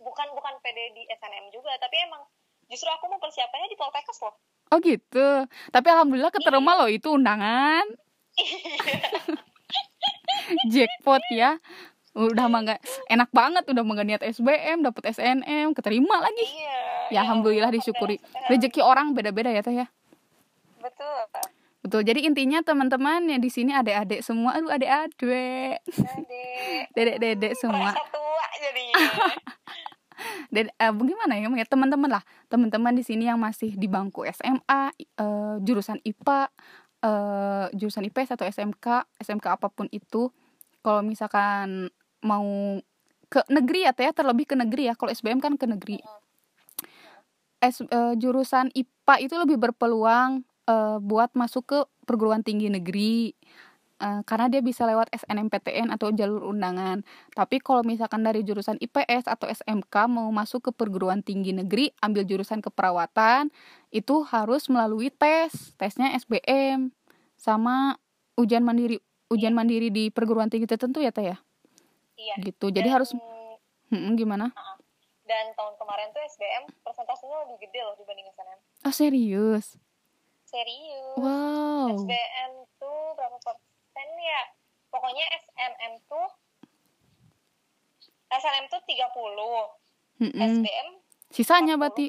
bukan 0.00 0.26
bukan 0.32 0.56
PD 0.64 0.96
di 0.96 1.04
SNM 1.12 1.52
juga 1.52 1.76
tapi 1.76 2.00
emang 2.00 2.24
justru 2.70 2.88
aku 2.90 3.04
mau 3.10 3.20
persiapannya 3.22 3.68
di 3.70 3.78
Poltekkes 3.78 4.18
loh. 4.22 4.34
Oh 4.74 4.78
gitu 4.82 5.46
tapi 5.70 5.88
alhamdulillah 5.90 6.32
keterima 6.34 6.72
iya. 6.74 6.80
loh 6.82 6.88
itu 6.90 7.08
undangan. 7.10 7.86
Jackpot 10.72 11.22
ya. 11.32 11.58
Udah 12.16 12.48
mah 12.48 12.64
gak 12.64 12.80
enak 13.12 13.28
banget 13.28 13.68
udah 13.68 13.84
mah 13.84 14.00
niat 14.00 14.24
SBM 14.24 14.80
dapet 14.80 15.12
SNM 15.12 15.76
keterima 15.76 16.24
lagi. 16.24 16.48
Iya, 16.48 16.80
ya, 17.12 17.12
ya 17.12 17.18
alhamdulillah 17.28 17.68
disyukuri. 17.68 18.16
rezeki 18.48 18.80
orang 18.80 19.12
beda-beda 19.12 19.52
ya 19.52 19.60
teh 19.60 19.84
ya? 19.84 19.86
Betul 20.80 21.12
betul. 21.86 22.02
Jadi 22.02 22.26
intinya 22.26 22.58
teman-teman 22.66 23.30
ya 23.30 23.38
di 23.38 23.46
sini 23.46 23.70
adik-adik 23.70 24.20
semua 24.26 24.58
aduh 24.58 24.74
adik-adik. 24.74 25.78
Dedek-dedek 26.98 27.54
semua. 27.54 27.94
tua 27.94 28.46
jadinya. 28.58 28.94
Dan 30.54 30.72
uh, 30.82 30.92
bagaimana 30.92 31.38
ya 31.38 31.66
teman-teman 31.70 32.18
lah. 32.18 32.22
Teman-teman 32.50 32.92
di 32.98 33.06
sini 33.06 33.30
yang 33.30 33.38
masih 33.38 33.78
di 33.78 33.86
bangku 33.86 34.26
SMA 34.34 34.58
uh, 34.66 34.90
eh, 34.92 35.54
jurusan 35.62 36.02
IPA 36.02 36.50
uh, 37.06 37.66
jurusan 37.70 38.02
IPS 38.10 38.34
atau 38.34 38.44
SMK 38.50 38.86
SMK 39.22 39.46
apa 39.46 39.70
pun 39.70 39.86
itu. 39.94 40.34
Kalau 40.82 41.06
misalkan 41.06 41.90
mau 42.26 42.46
ke 43.26 43.42
negeri 43.50 43.86
ya 43.86 43.92
teh 43.94 44.10
terlebih 44.10 44.50
ke 44.50 44.58
negeri 44.58 44.90
ya. 44.90 44.94
Kalau 44.98 45.14
SBM 45.14 45.38
kan 45.38 45.54
ke 45.54 45.70
negeri. 45.70 46.02
S, 47.62 47.80
uh, 47.82 48.14
jurusan 48.18 48.74
IPA 48.74 49.14
itu 49.22 49.34
lebih 49.38 49.56
berpeluang 49.56 50.44
uh, 50.66 50.98
buat 51.02 51.32
masuk 51.32 51.64
ke 51.66 51.78
perguruan 52.04 52.42
tinggi 52.42 52.70
negeri 52.70 53.34
uh, 54.02 54.22
karena 54.22 54.46
dia 54.52 54.62
bisa 54.62 54.84
lewat 54.84 55.10
SNMPTN 55.14 55.90
atau 55.94 56.12
jalur 56.12 56.46
undangan. 56.46 57.02
Tapi 57.32 57.62
kalau 57.62 57.82
misalkan 57.82 58.22
dari 58.22 58.42
jurusan 58.42 58.76
IPS 58.78 59.30
atau 59.30 59.48
SMK 59.48 59.94
mau 60.10 60.28
masuk 60.30 60.68
ke 60.68 60.70
perguruan 60.74 61.24
tinggi 61.24 61.56
negeri, 61.56 61.90
ambil 62.02 62.26
jurusan 62.26 62.60
keperawatan, 62.60 63.50
itu 63.90 64.22
harus 64.28 64.68
melalui 64.68 65.08
tes, 65.10 65.74
tesnya 65.80 66.12
SBM 66.14 66.92
sama 67.36 67.96
ujian 68.36 68.64
mandiri 68.64 69.00
ujian 69.26 69.50
iya. 69.50 69.58
mandiri 69.58 69.88
di 69.90 70.04
perguruan 70.14 70.46
tinggi 70.46 70.70
tertentu 70.70 71.02
ya 71.02 71.10
teh 71.10 71.34
ya? 71.34 71.36
Iya. 72.14 72.34
Gitu. 72.46 72.70
Jadi 72.70 72.88
dan, 72.88 72.94
harus 72.94 73.10
hmm, 73.90 74.14
gimana? 74.14 74.54
Dan 75.26 75.50
tahun 75.58 75.74
kemarin 75.74 76.14
tuh 76.14 76.22
SBM 76.22 76.70
persentasenya 76.86 77.42
lebih 77.42 77.66
gede 77.66 77.82
loh 77.82 77.98
dibanding 77.98 78.30
SNM 78.30 78.58
oh 78.86 78.94
serius 78.94 79.74
serius. 80.56 81.16
Wow. 81.20 81.92
SBM 82.00 82.52
tuh 82.80 83.00
berapa 83.12 83.36
persen 83.44 84.08
ya? 84.16 84.42
Pokoknya 84.88 85.24
SNM 85.44 85.92
tuh 86.08 86.26
SNM 88.32 88.64
tuh 88.72 88.80
30 88.88 88.96
mm 90.16 90.30
-mm. 90.32 90.50
SBM 90.64 90.88
sisanya 91.26 91.74
berarti 91.74 92.06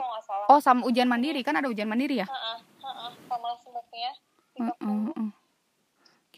oh 0.47 0.61
sama 0.63 0.87
ujian 0.87 1.09
mandiri 1.09 1.43
kan? 1.43 1.59
Ada 1.59 1.67
ujian 1.67 1.89
mandiri 1.89 2.23
ya? 2.23 2.27
Uh 2.29 2.31
-uh, 2.31 2.57
uh 2.83 2.87
-uh, 2.87 3.11
sama 3.27 3.49
semuknya 3.59 4.11
uh 4.57 4.71
-uh, 4.71 5.11
uh. 5.11 5.29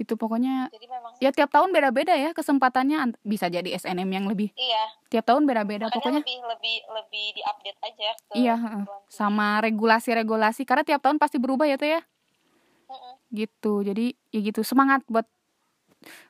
Gitu. 0.10 0.18
Pokoknya 0.18 0.74
jadi 0.74 0.88
memang 0.90 1.14
ya 1.22 1.30
tiap 1.30 1.54
tahun 1.54 1.70
beda-beda 1.70 2.18
ya 2.18 2.34
kesempatannya. 2.34 3.14
Bisa 3.22 3.46
jadi 3.46 3.70
SNM 3.78 4.10
yang 4.10 4.26
lebih 4.26 4.50
iya. 4.58 4.90
tiap 5.14 5.30
tahun 5.30 5.46
beda-beda. 5.46 5.94
Pokoknya 5.94 6.26
lebih 6.26 6.42
lebih 6.50 6.76
lebih 6.90 7.26
diupdate 7.38 7.80
aja 7.86 8.10
ke 8.18 8.34
iya 8.34 8.56
uh, 8.58 8.90
sama 9.06 9.62
regulasi-regulasi. 9.62 10.66
Karena 10.66 10.82
tiap 10.82 11.06
tahun 11.06 11.22
pasti 11.22 11.38
berubah 11.38 11.70
ya 11.70 11.78
tuh 11.78 11.94
ya 11.94 12.02
-uh. 12.02 13.14
gitu. 13.30 13.86
Jadi 13.86 14.18
ya 14.34 14.40
gitu. 14.42 14.66
Semangat 14.66 15.06
buat 15.06 15.30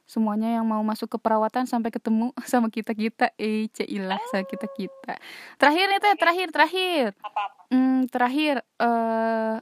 semuanya 0.09 0.59
yang 0.59 0.65
mau 0.65 0.81
masuk 0.81 1.13
ke 1.13 1.17
perawatan 1.21 1.69
sampai 1.69 1.93
ketemu 1.93 2.35
sama 2.51 2.67
kita 2.67 2.91
kita 2.91 3.31
eh 3.39 3.69
cailah 3.71 4.19
sama 4.33 4.43
kita 4.43 4.67
kita 4.73 5.13
terakhir 5.55 5.85
nih 5.87 5.99
teh 6.03 6.13
terakhir 6.19 6.47
terakhir. 6.51 7.07
Apa, 7.23 7.39
-apa? 7.47 7.61
Hmm, 7.71 8.09
terakhir 8.11 8.59
eh 8.59 8.83
uh, 8.83 9.57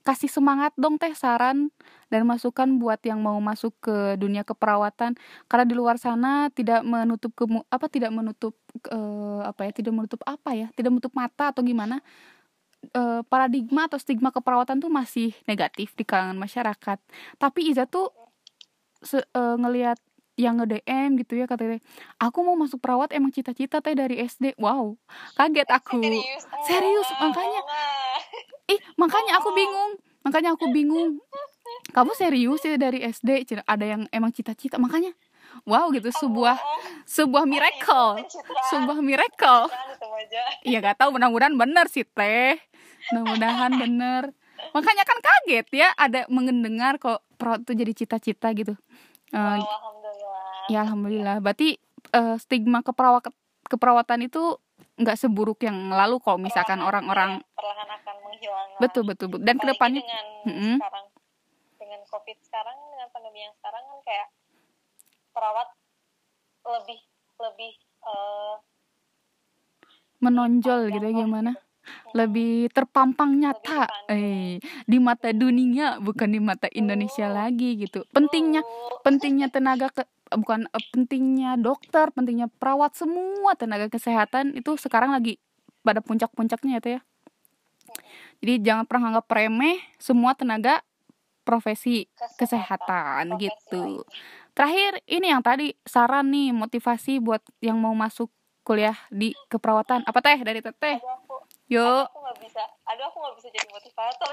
kasih 0.00 0.32
semangat 0.32 0.72
dong 0.80 0.96
teh 0.96 1.12
saran 1.12 1.68
dan 2.10 2.26
masukan 2.26 2.66
buat 2.76 2.98
yang 3.06 3.22
mau 3.22 3.38
masuk 3.38 3.72
ke 3.80 3.96
dunia 4.18 4.42
keperawatan. 4.42 5.14
Karena 5.46 5.64
di 5.64 5.74
luar 5.78 5.96
sana 5.96 6.50
tidak 6.50 6.82
menutup 6.82 7.32
ke 7.32 7.46
apa 7.70 7.86
tidak 7.86 8.10
menutup 8.10 8.54
uh, 8.90 9.46
apa 9.46 9.70
ya 9.70 9.72
tidak 9.72 9.92
menutup 9.94 10.20
apa 10.26 10.50
ya 10.52 10.66
tidak 10.74 10.90
menutup 10.90 11.14
mata 11.14 11.54
atau 11.54 11.62
gimana 11.62 12.02
uh, 12.92 13.22
paradigma 13.30 13.86
atau 13.86 13.96
stigma 13.96 14.34
keperawatan 14.34 14.82
tuh 14.82 14.90
masih 14.92 15.32
negatif 15.46 15.94
di 15.94 16.04
kalangan 16.04 16.36
masyarakat. 16.36 16.98
Tapi 17.38 17.60
Iza 17.70 17.86
tuh 17.86 18.10
se, 19.00 19.22
uh, 19.22 19.56
ngelihat 19.56 19.96
yang 20.40 20.56
nge 20.56 20.80
DM 20.80 21.20
gitu 21.20 21.36
ya 21.36 21.44
katanya 21.44 21.76
aku 22.16 22.40
mau 22.40 22.56
masuk 22.56 22.80
perawat 22.80 23.12
emang 23.12 23.28
cita-cita 23.28 23.84
teh 23.84 23.92
dari 23.92 24.24
SD 24.24 24.56
wow 24.56 24.96
kaget 25.36 25.68
aku. 25.68 26.00
serius, 26.00 26.42
serius 26.64 27.08
makanya 27.20 27.60
ih 28.72 28.80
makanya 28.96 29.32
aku 29.36 29.52
bingung 29.52 29.92
makanya 30.24 30.50
aku 30.56 30.72
bingung 30.72 31.20
kamu 31.90 32.12
serius 32.16 32.62
ya 32.64 32.76
dari 32.78 33.02
SD 33.04 33.46
ada 33.66 33.84
yang 33.84 34.02
emang 34.10 34.30
cita-cita? 34.34 34.78
Makanya 34.78 35.14
wow 35.66 35.90
gitu 35.90 36.10
sebuah 36.10 36.56
sebuah 37.04 37.44
miracle. 37.44 38.22
sebuah 38.70 38.98
miracle. 39.02 39.68
Iya 40.66 40.78
gak 40.80 41.02
tahu 41.02 41.18
mudah-mudahan 41.18 41.54
bener 41.54 41.86
sih 41.90 42.06
teh. 42.06 42.58
Mudah-mudahan 43.12 43.72
bener. 43.76 44.22
Makanya 44.76 45.04
kan 45.08 45.18
kaget 45.18 45.66
ya 45.72 45.88
ada 45.96 46.28
mendengar 46.28 47.00
kok 47.00 47.24
perawat 47.40 47.64
itu 47.64 47.72
jadi 47.72 47.92
cita-cita 47.96 48.52
gitu. 48.52 48.76
Uh, 49.30 49.56
oh, 49.56 49.64
alhamdulillah. 49.64 50.42
ya 50.68 50.78
alhamdulillah. 50.84 51.36
Berarti 51.40 51.80
uh, 52.12 52.36
stigma 52.36 52.84
keperawat 52.84 53.30
keperawatan 53.70 54.26
itu 54.26 54.58
nggak 55.00 55.16
seburuk 55.16 55.64
yang 55.64 55.88
lalu 55.88 56.20
kalau 56.20 56.36
misalkan 56.36 56.80
orang-orang 56.84 57.40
perlahan 57.56 57.88
akan 57.88 58.14
menghilang 58.20 58.68
betul 58.80 59.02
betul 59.08 59.28
dan 59.40 59.56
ke 59.56 59.64
depannya 59.64 60.04
dengan 60.04 60.24
mm 60.44 60.52
-hmm. 60.52 60.74
sekarang 60.76 61.06
covid 62.10 62.36
sekarang 62.42 62.74
dengan 62.90 63.08
pandemi 63.14 63.46
yang 63.46 63.54
sekarang 63.62 63.82
kan 63.86 63.98
kayak 64.02 64.28
perawat 65.30 65.68
lebih 66.66 67.00
lebih 67.40 67.72
uh, 68.04 68.60
menonjol 70.20 70.92
gitu 70.92 71.06
ya 71.06 71.14
gimana? 71.16 71.52
gitu. 71.56 71.68
Lebih 72.12 72.68
terpampang 72.76 73.40
nyata 73.40 73.88
eh 74.12 74.60
di 74.84 74.98
mata 75.00 75.32
dunia 75.32 75.96
bukan 76.02 76.28
di 76.28 76.40
mata 76.42 76.68
Indonesia 76.76 77.30
oh. 77.30 77.32
lagi 77.32 77.80
gitu. 77.80 78.04
Pentingnya 78.12 78.60
pentingnya 79.00 79.48
tenaga 79.48 79.88
ke 79.88 80.04
bukan 80.30 80.68
uh, 80.70 80.84
pentingnya 80.92 81.56
dokter 81.56 82.12
pentingnya 82.12 82.52
perawat 82.60 82.94
semua 82.94 83.56
tenaga 83.56 83.88
kesehatan 83.88 84.54
itu 84.54 84.76
sekarang 84.76 85.10
lagi 85.16 85.40
pada 85.80 86.04
puncak-puncaknya 86.04 86.78
ya. 86.78 86.84
Teh 86.84 86.92
ya 86.98 87.00
jadi 88.40 88.54
jangan 88.64 88.84
pernah 88.88 89.12
anggap 89.14 89.28
remeh 89.28 89.78
semua 90.00 90.32
tenaga 90.32 90.80
profesi 91.42 92.06
kesehatan, 92.14 92.36
kesehatan 92.38 93.24
profesi 93.34 93.42
gitu 93.48 93.84
terakhir 94.52 94.92
ini 95.08 95.26
yang 95.32 95.42
tadi 95.42 95.72
saran 95.86 96.28
nih 96.30 96.52
motivasi 96.52 97.22
buat 97.22 97.40
yang 97.64 97.78
mau 97.80 97.94
masuk 97.96 98.28
kuliah 98.66 98.96
di 99.08 99.32
keperawatan 99.48 100.04
apa 100.04 100.18
teh 100.20 100.38
dari 100.44 100.60
teteh 100.60 101.00
Yuk. 101.70 102.02
Aku 102.10 102.18
gak 102.26 102.38
bisa. 102.42 102.62
Aduh 102.90 103.06
aku 103.06 103.22
gak 103.22 103.34
bisa 103.38 103.48
jadi 103.54 103.68
motivator 103.70 104.28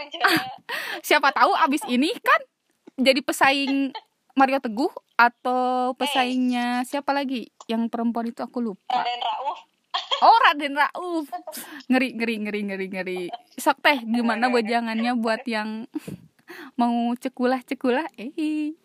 Siapa 1.08 1.30
tahu 1.30 1.54
abis 1.54 1.86
ini 1.86 2.10
kan 2.18 2.42
jadi 2.98 3.22
pesaing 3.22 3.94
Mario 4.34 4.58
Teguh 4.58 4.90
atau 5.18 5.94
pesaingnya 5.98 6.82
hey. 6.82 6.86
siapa 6.86 7.10
lagi 7.14 7.50
yang 7.70 7.90
perempuan 7.90 8.30
itu 8.30 8.42
aku 8.42 8.62
lupa. 8.62 9.02
Raden 9.02 9.22
Rauf. 9.22 9.60
Oh 10.22 10.38
Raden 10.46 10.74
Rauf. 10.78 11.26
Ngeri 11.90 12.18
ngeri 12.18 12.36
ngeri 12.46 12.62
ngeri 12.70 12.88
ngeri. 12.90 13.22
Sok 13.58 13.82
teh 13.86 14.02
gimana 14.02 14.50
jangannya 14.62 15.14
buat 15.18 15.42
yang 15.46 15.86
mau 16.80 17.14
cekulah 17.18 17.62
cekulah 17.64 18.08
eh. 18.18 18.76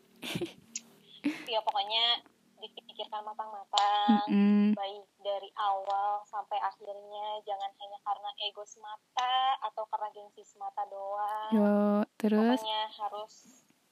Ya 1.47 1.61
pokoknya 1.63 2.27
dipikirkan 2.63 3.27
matang-matang, 3.27 4.23
mm 4.31 4.31
-hmm. 4.31 4.65
baik 4.79 5.07
dari 5.19 5.51
awal 5.59 6.23
sampai 6.31 6.55
akhirnya, 6.63 7.43
jangan 7.43 7.71
hanya 7.83 7.99
karena 8.07 8.31
ego 8.47 8.63
semata 8.63 9.59
atau 9.67 9.83
karena 9.91 10.09
gengsi 10.15 10.47
semata 10.47 10.87
doang. 10.87 11.51
Yo, 11.51 11.75
terus? 12.21 12.63
Pokoknya 12.63 12.83
harus 12.95 13.35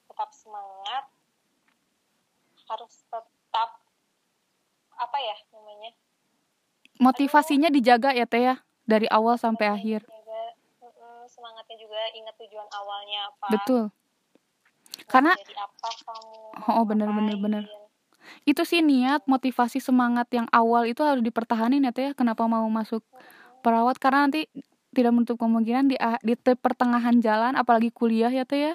tetap 0.07 0.31
semangat, 0.31 1.05
harus 2.71 2.95
tetap 3.11 3.71
apa 4.95 5.19
ya 5.19 5.37
namanya? 5.51 5.90
Motivasinya 7.01 7.73
Aduh. 7.73 7.77
dijaga 7.81 8.11
ya 8.12 8.27
teh 8.29 8.43
ya 8.45 8.55
dari 8.85 9.09
awal 9.09 9.40
sampai 9.40 9.66
akhir. 9.73 10.05
Dijaga, 10.07 10.19
juga 12.01 12.17
ingat 12.17 12.35
tujuan 12.41 12.69
awalnya 12.73 13.19
apa. 13.29 13.47
Betul. 13.53 13.83
Karena 15.05 15.37
jadi 15.37 15.55
apa 15.61 15.89
kamu? 16.01 16.33
Oh, 16.65 16.85
bener 16.89 17.09
bener 17.13 17.37
bener 17.37 17.65
itu 18.45 18.63
sih 18.65 18.81
niat 18.85 19.25
motivasi 19.27 19.83
semangat 19.83 20.29
yang 20.33 20.47
awal 20.53 20.87
itu 20.89 21.01
harus 21.05 21.25
dipertahanin 21.25 21.85
ya 21.85 21.93
teh 21.93 22.05
ya. 22.11 22.13
kenapa 22.17 22.47
mau 22.47 22.65
masuk 22.69 23.05
perawat 23.65 24.01
karena 24.01 24.29
nanti 24.29 24.49
tidak 24.91 25.13
menutup 25.15 25.37
kemungkinan 25.39 25.91
di 25.91 25.97
di 26.25 26.35
pertengahan 26.37 27.19
jalan 27.23 27.55
apalagi 27.55 27.93
kuliah 27.93 28.33
ya 28.33 28.45
teh 28.45 28.73
ya 28.73 28.75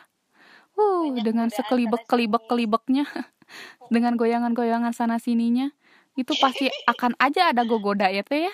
uh 0.75 1.07
dengan 1.21 1.49
sekelibek 1.49 2.07
kelibek 2.09 2.43
kelibeknya 2.49 3.05
dengan 3.93 4.17
goyangan 4.19 4.51
goyangan 4.57 4.91
sana 4.91 5.17
sininya 5.21 5.71
itu 6.15 6.33
pasti 6.39 6.67
akan 6.91 7.15
aja 7.19 7.51
ada 7.51 7.63
gogoda 7.63 8.09
ya 8.11 8.25
teh 8.25 8.47
ya 8.49 8.53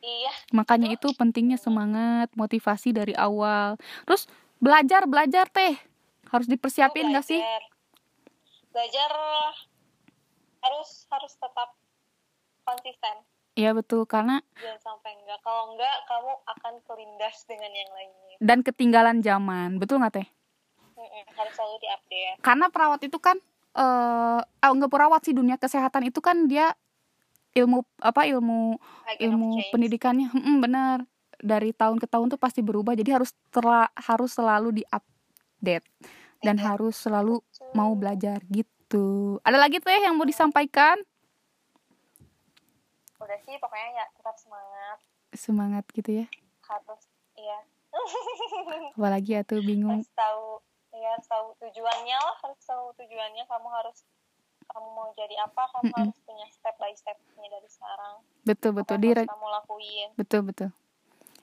iya. 0.00 0.32
Makanya 0.52 0.92
itu 0.92 1.12
pentingnya 1.14 1.56
semangat 1.60 2.32
motivasi 2.36 2.92
dari 2.92 3.14
awal. 3.16 3.76
Terus 4.08 4.28
belajar 4.60 5.08
belajar 5.08 5.46
teh. 5.48 5.76
Harus 6.30 6.46
dipersiapin 6.46 7.10
oh, 7.10 7.12
gak 7.16 7.26
sih? 7.26 7.40
belajar. 8.70 9.10
Harus 10.62 11.08
harus 11.10 11.32
tetap 11.34 11.74
konsisten. 12.62 13.16
Iya 13.58 13.74
betul. 13.74 14.06
Karena 14.06 14.38
jangan 14.56 14.80
sampai 14.80 15.10
enggak 15.18 15.40
kalau 15.42 15.74
enggak 15.74 15.94
kamu 16.06 16.32
akan 16.46 16.74
kelindas 16.86 17.36
dengan 17.50 17.72
yang 17.74 17.90
lainnya. 17.90 18.36
Dan 18.38 18.58
ketinggalan 18.62 19.18
zaman. 19.20 19.82
Betul 19.82 20.00
nggak 20.00 20.22
teh? 20.22 20.28
Harus 21.34 21.52
selalu 21.56 21.76
diupdate. 21.82 22.38
Karena 22.44 22.66
perawat 22.70 23.00
itu 23.02 23.18
kan 23.18 23.36
eh 23.70 24.40
uh, 24.42 24.70
enggak 24.70 24.90
perawat 24.90 25.22
sih 25.26 25.34
dunia 25.34 25.58
kesehatan 25.58 26.06
itu 26.06 26.18
kan 26.22 26.46
dia 26.46 26.74
ilmu 27.54 27.82
apa 27.98 28.30
ilmu 28.30 28.78
ilmu 29.18 29.48
pendidikannya. 29.74 30.30
Hmm, 30.30 30.62
benar. 30.62 31.02
Dari 31.40 31.72
tahun 31.72 31.98
ke 31.98 32.06
tahun 32.06 32.30
tuh 32.36 32.40
pasti 32.40 32.60
berubah. 32.60 32.94
Jadi 32.94 33.10
harus 33.10 33.32
terla, 33.50 33.88
harus 33.96 34.36
selalu 34.36 34.82
diupdate. 34.82 35.86
Dan 36.40 36.56
ya. 36.56 36.72
harus 36.72 36.96
selalu 36.96 37.40
Betul. 37.44 37.72
mau 37.76 37.92
belajar 37.96 38.40
gitu. 38.48 39.36
Ada 39.44 39.58
lagi 39.60 39.76
tuh 39.82 39.92
yang 39.92 40.16
mau 40.16 40.24
disampaikan? 40.24 40.96
Udah 43.20 43.38
sih 43.44 43.60
pokoknya 43.60 43.88
ya 44.00 44.04
tetap 44.16 44.36
semangat. 44.40 44.98
Semangat 45.36 45.84
gitu 45.92 46.24
ya. 46.24 46.26
Harus 46.64 47.02
iya. 47.36 47.60
Apalagi 48.96 49.36
ya 49.36 49.42
tuh 49.44 49.60
bingung. 49.60 50.00
Harus 50.00 50.12
tahu 50.16 50.64
ya 50.96 51.08
harus 51.12 51.28
tahu 51.28 51.46
tujuannya 51.60 52.16
lah. 52.16 52.36
Harus 52.40 52.60
tahu 52.64 52.84
tujuannya. 52.96 53.44
Kamu 53.44 53.68
harus 53.68 54.00
kamu 54.70 54.88
mau 54.94 55.08
jadi 55.18 55.34
apa 55.42 55.62
kamu 55.74 55.82
mm 55.82 55.90
-mm. 55.90 56.00
harus 56.06 56.18
punya 56.24 56.46
step 56.54 56.74
by 56.78 56.92
stepnya 56.94 57.48
dari 57.50 57.68
sekarang. 57.68 58.14
Betul 58.46 58.70
betul. 58.78 58.96
Di 59.02 59.10
kamu 59.26 59.46
lakuin? 59.50 60.08
Betul 60.14 60.40
betul. 60.46 60.70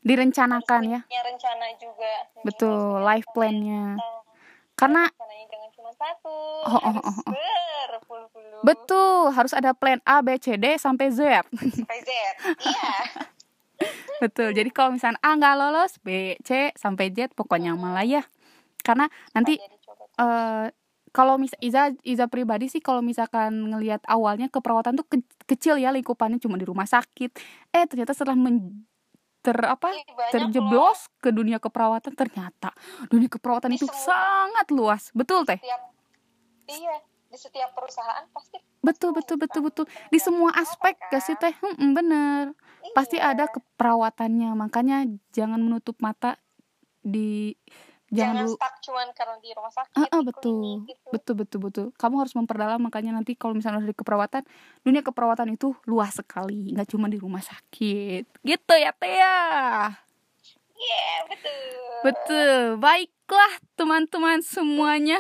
Direncanakan 0.08 0.82
harus 0.88 0.94
ya. 0.96 1.02
punya 1.04 1.24
rencana 1.28 1.66
juga. 1.78 2.14
Betul 2.48 3.04
life 3.04 3.28
plannya. 3.36 4.00
karena 4.78 5.10
jangan 5.50 5.70
cuma 5.74 5.92
satu. 5.98 6.38
Oh, 6.70 6.78
oh, 6.78 6.94
oh, 7.02 7.02
oh. 7.02 7.34
berpuluh-puluh. 7.90 8.62
Betul 8.62 9.34
harus 9.34 9.54
ada 9.58 9.74
plan 9.74 9.98
A 10.06 10.22
B 10.22 10.38
C 10.38 10.56
D 10.56 10.78
sampai 10.78 11.10
Z. 11.10 11.44
Sampai 11.50 12.00
Z 12.06 12.12
iya. 12.62 12.94
Betul 14.24 14.54
jadi 14.54 14.70
kalau 14.74 14.94
misalnya 14.94 15.18
A 15.22 15.34
nggak 15.34 15.56
lolos 15.58 15.98
B 16.02 16.38
C 16.46 16.74
sampai 16.78 17.10
Z 17.10 17.34
pokoknya 17.34 17.74
malah 17.74 18.06
ya. 18.06 18.24
Karena 18.86 19.10
nanti 19.34 19.58
uh, 20.22 20.70
kalau 21.18 21.42
mis 21.42 21.50
Iza 21.58 21.98
Iza 22.06 22.30
pribadi 22.30 22.70
sih 22.70 22.78
kalau 22.78 23.02
misalkan 23.02 23.50
ngelihat 23.74 24.06
awalnya 24.06 24.54
keperawatan 24.54 25.02
tuh 25.02 25.06
ke 25.10 25.18
kecil 25.50 25.82
ya 25.82 25.90
lingkupannya 25.90 26.38
cuma 26.38 26.62
di 26.62 26.70
rumah 26.70 26.86
sakit. 26.86 27.34
Eh 27.74 27.90
ternyata 27.90 28.14
setelah 28.14 28.38
men 28.38 28.86
ter 29.42 29.58
apa 29.66 29.98
iya, 29.98 30.30
terjeblos 30.30 31.10
loh. 31.10 31.18
ke 31.24 31.30
dunia 31.34 31.58
keperawatan 31.58 32.14
ternyata 32.14 32.76
dunia 33.08 33.32
keperawatan 33.32 33.74
di 33.74 33.82
itu 33.82 33.90
semua, 33.90 34.06
sangat 34.06 34.68
luas. 34.70 35.04
Betul 35.18 35.42
teh? 35.50 35.58
Setiap, 35.58 35.82
iya 36.70 36.96
di 37.28 37.38
setiap 37.40 37.70
perusahaan 37.76 38.24
pasti 38.32 38.62
betul 38.86 39.12
betul 39.12 39.42
betul 39.42 39.62
betul. 39.66 39.86
Di 40.14 40.20
semua 40.22 40.54
aspek 40.54 40.96
kan? 41.02 41.18
sih 41.20 41.34
teh? 41.36 41.56
Hmm, 41.60 41.98
bener. 41.98 42.54
Iya. 42.54 42.94
pasti 42.94 43.18
ada 43.18 43.50
keperawatannya. 43.50 44.54
Makanya 44.54 45.10
jangan 45.34 45.60
menutup 45.60 45.98
mata 46.00 46.38
di 47.02 47.58
jangan, 48.12 48.48
jangan 48.48 48.56
stuck 48.56 48.76
cuman 48.84 49.08
karena 49.12 49.36
di 49.44 49.50
rumah 49.52 49.74
sakit 49.74 50.00
uh, 50.00 50.08
uh, 50.16 50.24
betul. 50.24 50.88
gitu. 50.88 51.08
betul 51.12 51.36
betul 51.36 51.60
betul. 51.60 51.86
Kamu 51.96 52.16
harus 52.24 52.34
memperdalam 52.36 52.80
makanya 52.80 53.12
nanti 53.16 53.36
kalau 53.36 53.54
misalnya 53.56 53.84
dari 53.84 53.96
keperawatan 53.96 54.44
dunia 54.84 55.04
keperawatan 55.04 55.56
itu 55.56 55.76
luas 55.84 56.16
sekali 56.16 56.72
nggak 56.72 56.88
cuma 56.88 57.12
di 57.12 57.20
rumah 57.20 57.44
sakit. 57.44 58.44
Gitu 58.44 58.74
ya 58.80 58.92
Tia 58.96 59.38
yeah, 60.78 61.18
betul. 61.28 61.88
Betul. 62.06 62.58
Baiklah 62.80 63.54
teman-teman 63.76 64.40
semuanya. 64.46 65.20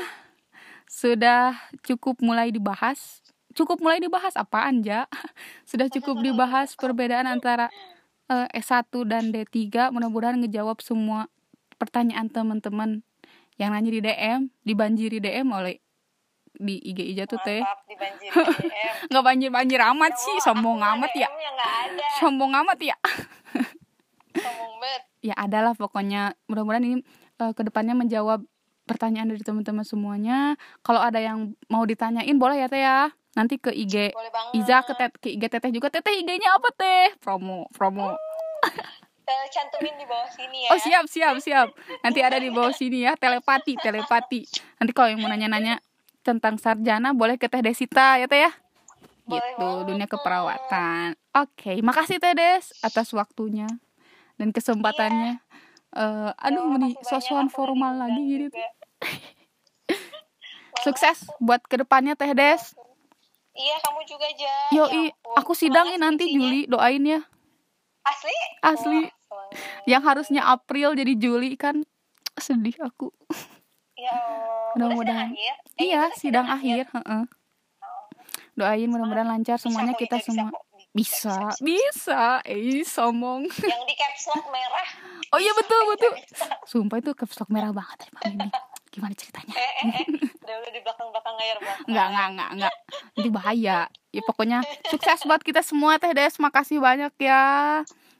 Sudah 0.87 1.57
cukup 1.83 2.21
mulai 2.23 2.53
dibahas. 2.53 3.19
Cukup 3.57 3.81
mulai 3.81 3.97
dibahas? 3.97 4.37
Apaan 4.37 4.85
ja? 4.85 5.09
Sudah 5.69 5.89
cukup 5.89 6.21
dibahas 6.21 6.77
perbedaan 6.77 7.25
antara 7.25 7.73
uh, 8.31 8.47
S1 8.53 8.87
dan 9.07 9.33
D3 9.33 9.91
mudah-mudahan 9.91 10.37
ngejawab 10.39 10.79
semua 10.83 11.27
pertanyaan 11.77 12.27
teman-teman 12.29 13.05
yang 13.57 13.73
nanya 13.73 13.89
di 13.89 14.01
DM, 14.01 14.53
dibanjiri 14.61 15.17
DM 15.17 15.49
oleh 15.49 15.81
di 16.57 16.81
IG 16.81 16.99
ija 17.13 17.23
tuh 17.29 17.37
teh. 17.45 17.61
Nggak 19.09 19.23
banjir 19.23 19.49
banjir 19.53 19.79
amat 19.81 20.13
ya 20.13 20.21
sih 20.21 20.37
sombong 20.41 20.81
amat 20.81 21.13
ya. 21.13 21.29
Sombong 22.17 22.51
amat 22.53 22.79
ya. 22.81 22.97
Sombong 24.33 24.73
banget. 24.81 25.01
Ya 25.21 25.35
adalah 25.37 25.77
pokoknya. 25.77 26.33
Mudah-mudahan 26.49 26.85
ini 26.85 26.97
uh, 27.41 27.53
ke 27.53 27.61
depannya 27.65 27.93
menjawab 27.93 28.41
pertanyaan 28.89 29.29
dari 29.29 29.41
teman-teman 29.45 29.85
semuanya. 29.85 30.57
Kalau 30.81 31.01
ada 31.01 31.21
yang 31.21 31.53
mau 31.69 31.85
ditanyain 31.85 32.37
boleh 32.37 32.65
ya 32.65 32.67
teh 32.69 32.81
ya. 32.81 33.13
Nanti 33.37 33.61
ke 33.61 33.69
IG 33.69 34.17
Iza 34.57 34.81
ke, 34.81 34.93
ke 35.21 35.29
IG 35.37 35.43
teteh 35.45 35.69
juga. 35.69 35.93
Teteh 35.93 36.13
IG-nya 36.25 36.57
apa 36.57 36.69
teh? 36.73 37.13
Promo 37.21 37.69
promo 37.69 38.17
cantumin 39.51 39.95
di 39.99 40.05
bawah 40.07 40.29
sini 40.31 40.57
ya. 40.65 40.69
Oh 40.71 40.79
siap 40.79 41.05
siap 41.09 41.35
siap. 41.43 41.67
Nanti 42.03 42.19
ada 42.23 42.39
di 42.39 42.47
bawah 42.47 42.71
sini 42.71 43.03
ya 43.03 43.19
telepati 43.19 43.75
telepati. 43.75 44.47
Nanti 44.79 44.91
kalau 44.95 45.11
yang 45.11 45.19
mau 45.19 45.31
nanya-nanya 45.31 45.83
tentang 46.23 46.55
sarjana 46.59 47.11
boleh 47.11 47.35
ke 47.35 47.51
Teh 47.51 47.63
Desita 47.63 48.19
ya 48.19 48.27
Teh 48.27 48.47
ya. 48.47 48.51
Boleh 49.27 49.43
gitu 49.43 49.67
banget. 49.67 49.87
dunia 49.91 50.07
keperawatan. 50.07 51.07
Oke, 51.35 51.75
okay. 51.75 51.77
makasih 51.83 52.23
Teh 52.23 52.35
Des 52.35 52.63
atas 52.79 53.11
waktunya 53.11 53.67
dan 54.39 54.55
kesempatannya. 54.55 55.43
Iya. 55.43 55.55
Uh, 55.97 56.29
aduh 56.35 56.77
ini 56.77 56.95
sosokan 57.03 57.51
formal 57.51 57.99
lagi 57.99 58.23
gitu. 58.27 58.47
Sukses 60.85 61.27
buat 61.43 61.59
ke 61.67 61.83
depannya 61.83 62.15
Teh 62.15 62.31
Des. 62.31 62.63
Iya, 63.57 63.75
kamu 63.81 64.01
juga 64.05 64.25
aja. 64.29 64.53
Yo, 64.69 64.85
ya 64.85 65.09
aku 65.33 65.57
sidangin 65.57 65.97
nanti 65.97 66.29
Juli, 66.29 66.69
doain 66.69 67.01
ya. 67.01 67.25
Asli? 68.05 68.37
Asli. 68.61 69.16
Yang 69.87 70.03
harusnya 70.03 70.41
April 70.51 70.95
jadi 70.95 71.13
Juli 71.15 71.55
kan 71.55 71.83
sedih 72.45 72.75
aku. 72.83 73.11
Ya, 73.97 74.13
mudah-mudahan. 74.77 75.33
Eh, 75.33 75.89
iya, 75.89 76.05
sidang, 76.13 76.45
sidang 76.45 76.47
akhir, 76.53 76.85
heeh. 76.93 77.23
Oh. 77.25 78.03
Doain 78.53 78.89
mudah-mudahan 78.89 79.25
lancar 79.25 79.57
semuanya 79.57 79.97
kok, 79.97 80.05
kita 80.05 80.17
semua. 80.21 80.53
Bisa, 80.93 81.53
bisa, 81.57 81.61
bisa. 81.61 82.23
Eh, 82.45 82.85
somong. 82.85 83.49
Yang 83.49 83.83
di 83.89 83.95
caps 83.97 84.23
lock 84.33 84.45
merah. 84.53 84.89
Oh 85.35 85.43
iya 85.43 85.51
betul, 85.51 85.81
betul. 85.91 86.15
Sumpah 86.63 87.03
itu 87.03 87.11
caps 87.11 87.35
lock 87.35 87.51
merah 87.51 87.75
banget 87.75 88.07
ya, 88.07 88.31
ini. 88.31 88.47
Gimana 88.87 89.11
ceritanya? 89.11 89.51
Eh, 89.59 89.73
eh, 89.83 89.87
eh. 89.99 90.05
Udah, 90.39 90.71
di 90.71 90.79
belakang-belakang 90.79 91.35
layar 91.35 91.57
banget. 91.59 91.83
Enggak, 91.83 92.05
enggak, 92.07 92.27
enggak, 92.31 92.49
enggak. 92.55 92.73
Itu 93.19 93.29
bahaya. 93.35 93.79
Ya 94.15 94.21
pokoknya 94.23 94.63
sukses 94.87 95.19
buat 95.27 95.43
kita 95.43 95.59
semua 95.67 95.99
Teh 95.99 96.15
Des. 96.15 96.31
Makasih 96.39 96.79
banyak 96.79 97.11
ya. 97.19 97.43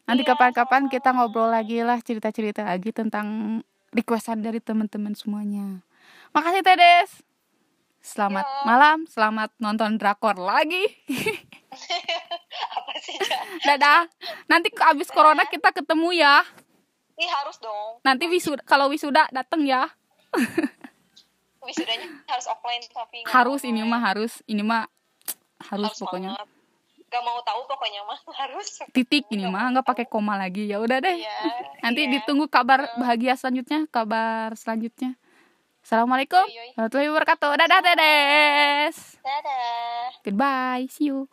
Nanti 0.07 0.23
iya, 0.23 0.31
kapan-kapan 0.31 0.87
kita 0.87 1.11
ngobrol 1.11 1.51
lagi 1.51 1.83
lah 1.83 1.99
cerita-cerita 1.99 2.63
lagi 2.63 2.95
tentang 2.95 3.59
requestan 3.91 4.39
dari 4.39 4.63
teman-teman 4.63 5.11
semuanya. 5.11 5.83
Makasih 6.31 6.63
Teh 6.63 6.79
Des. 6.79 7.11
Selamat 7.99 8.47
Yo. 8.47 8.63
malam, 8.63 8.97
selamat 9.03 9.51
nonton 9.59 9.99
drakor 9.99 10.39
lagi. 10.39 10.79
Apa 12.79 12.93
sih? 13.03 13.19
Dadah. 13.67 14.07
Nanti 14.47 14.71
abis 14.79 15.11
corona 15.11 15.43
kita 15.43 15.75
ketemu 15.75 16.15
ya. 16.15 16.39
Ih 17.19 17.27
harus 17.27 17.59
dong. 17.59 17.99
Nanti 18.07 18.31
wisuda 18.31 18.63
kalau 18.63 18.87
wisuda 18.87 19.27
dateng 19.35 19.67
ya. 19.67 19.91
Wisudanya 21.67 22.07
harus 22.31 22.47
offline 22.47 22.79
tapi. 22.95 23.27
Harus 23.27 23.67
ini 23.67 23.83
mah 23.83 23.99
harus 23.99 24.39
ini 24.47 24.63
mah 24.63 24.87
harus, 25.67 25.91
harus 25.91 25.99
pokoknya. 25.99 26.31
Banget 26.31 26.56
gak 27.07 27.23
mau 27.23 27.39
tahu 27.43 27.61
pokoknya 27.67 28.01
mah 28.03 28.19
harus. 28.43 28.83
Titik 28.91 29.27
ini 29.31 29.47
mah 29.47 29.71
nggak 29.71 29.87
pakai 29.87 30.05
koma 30.07 30.35
lagi. 30.35 30.67
Ya 30.67 30.83
udah 30.83 30.99
deh. 30.99 31.17
Ya, 31.23 31.37
nanti 31.83 32.07
ya. 32.07 32.11
ditunggu 32.19 32.51
kabar 32.51 32.91
bahagia 32.99 33.35
selanjutnya 33.39 33.87
kabar 33.89 34.53
selanjutnya. 34.59 35.15
Assalamualaikum. 35.87 36.43
Warahmatullahi 36.75 37.09
wabarakatuh. 37.15 37.51
Dadah 37.63 37.79
tedes 37.79 38.97
dadah. 39.23 40.07
Goodbye. 40.23 40.87
See 40.91 41.07
you 41.11 41.31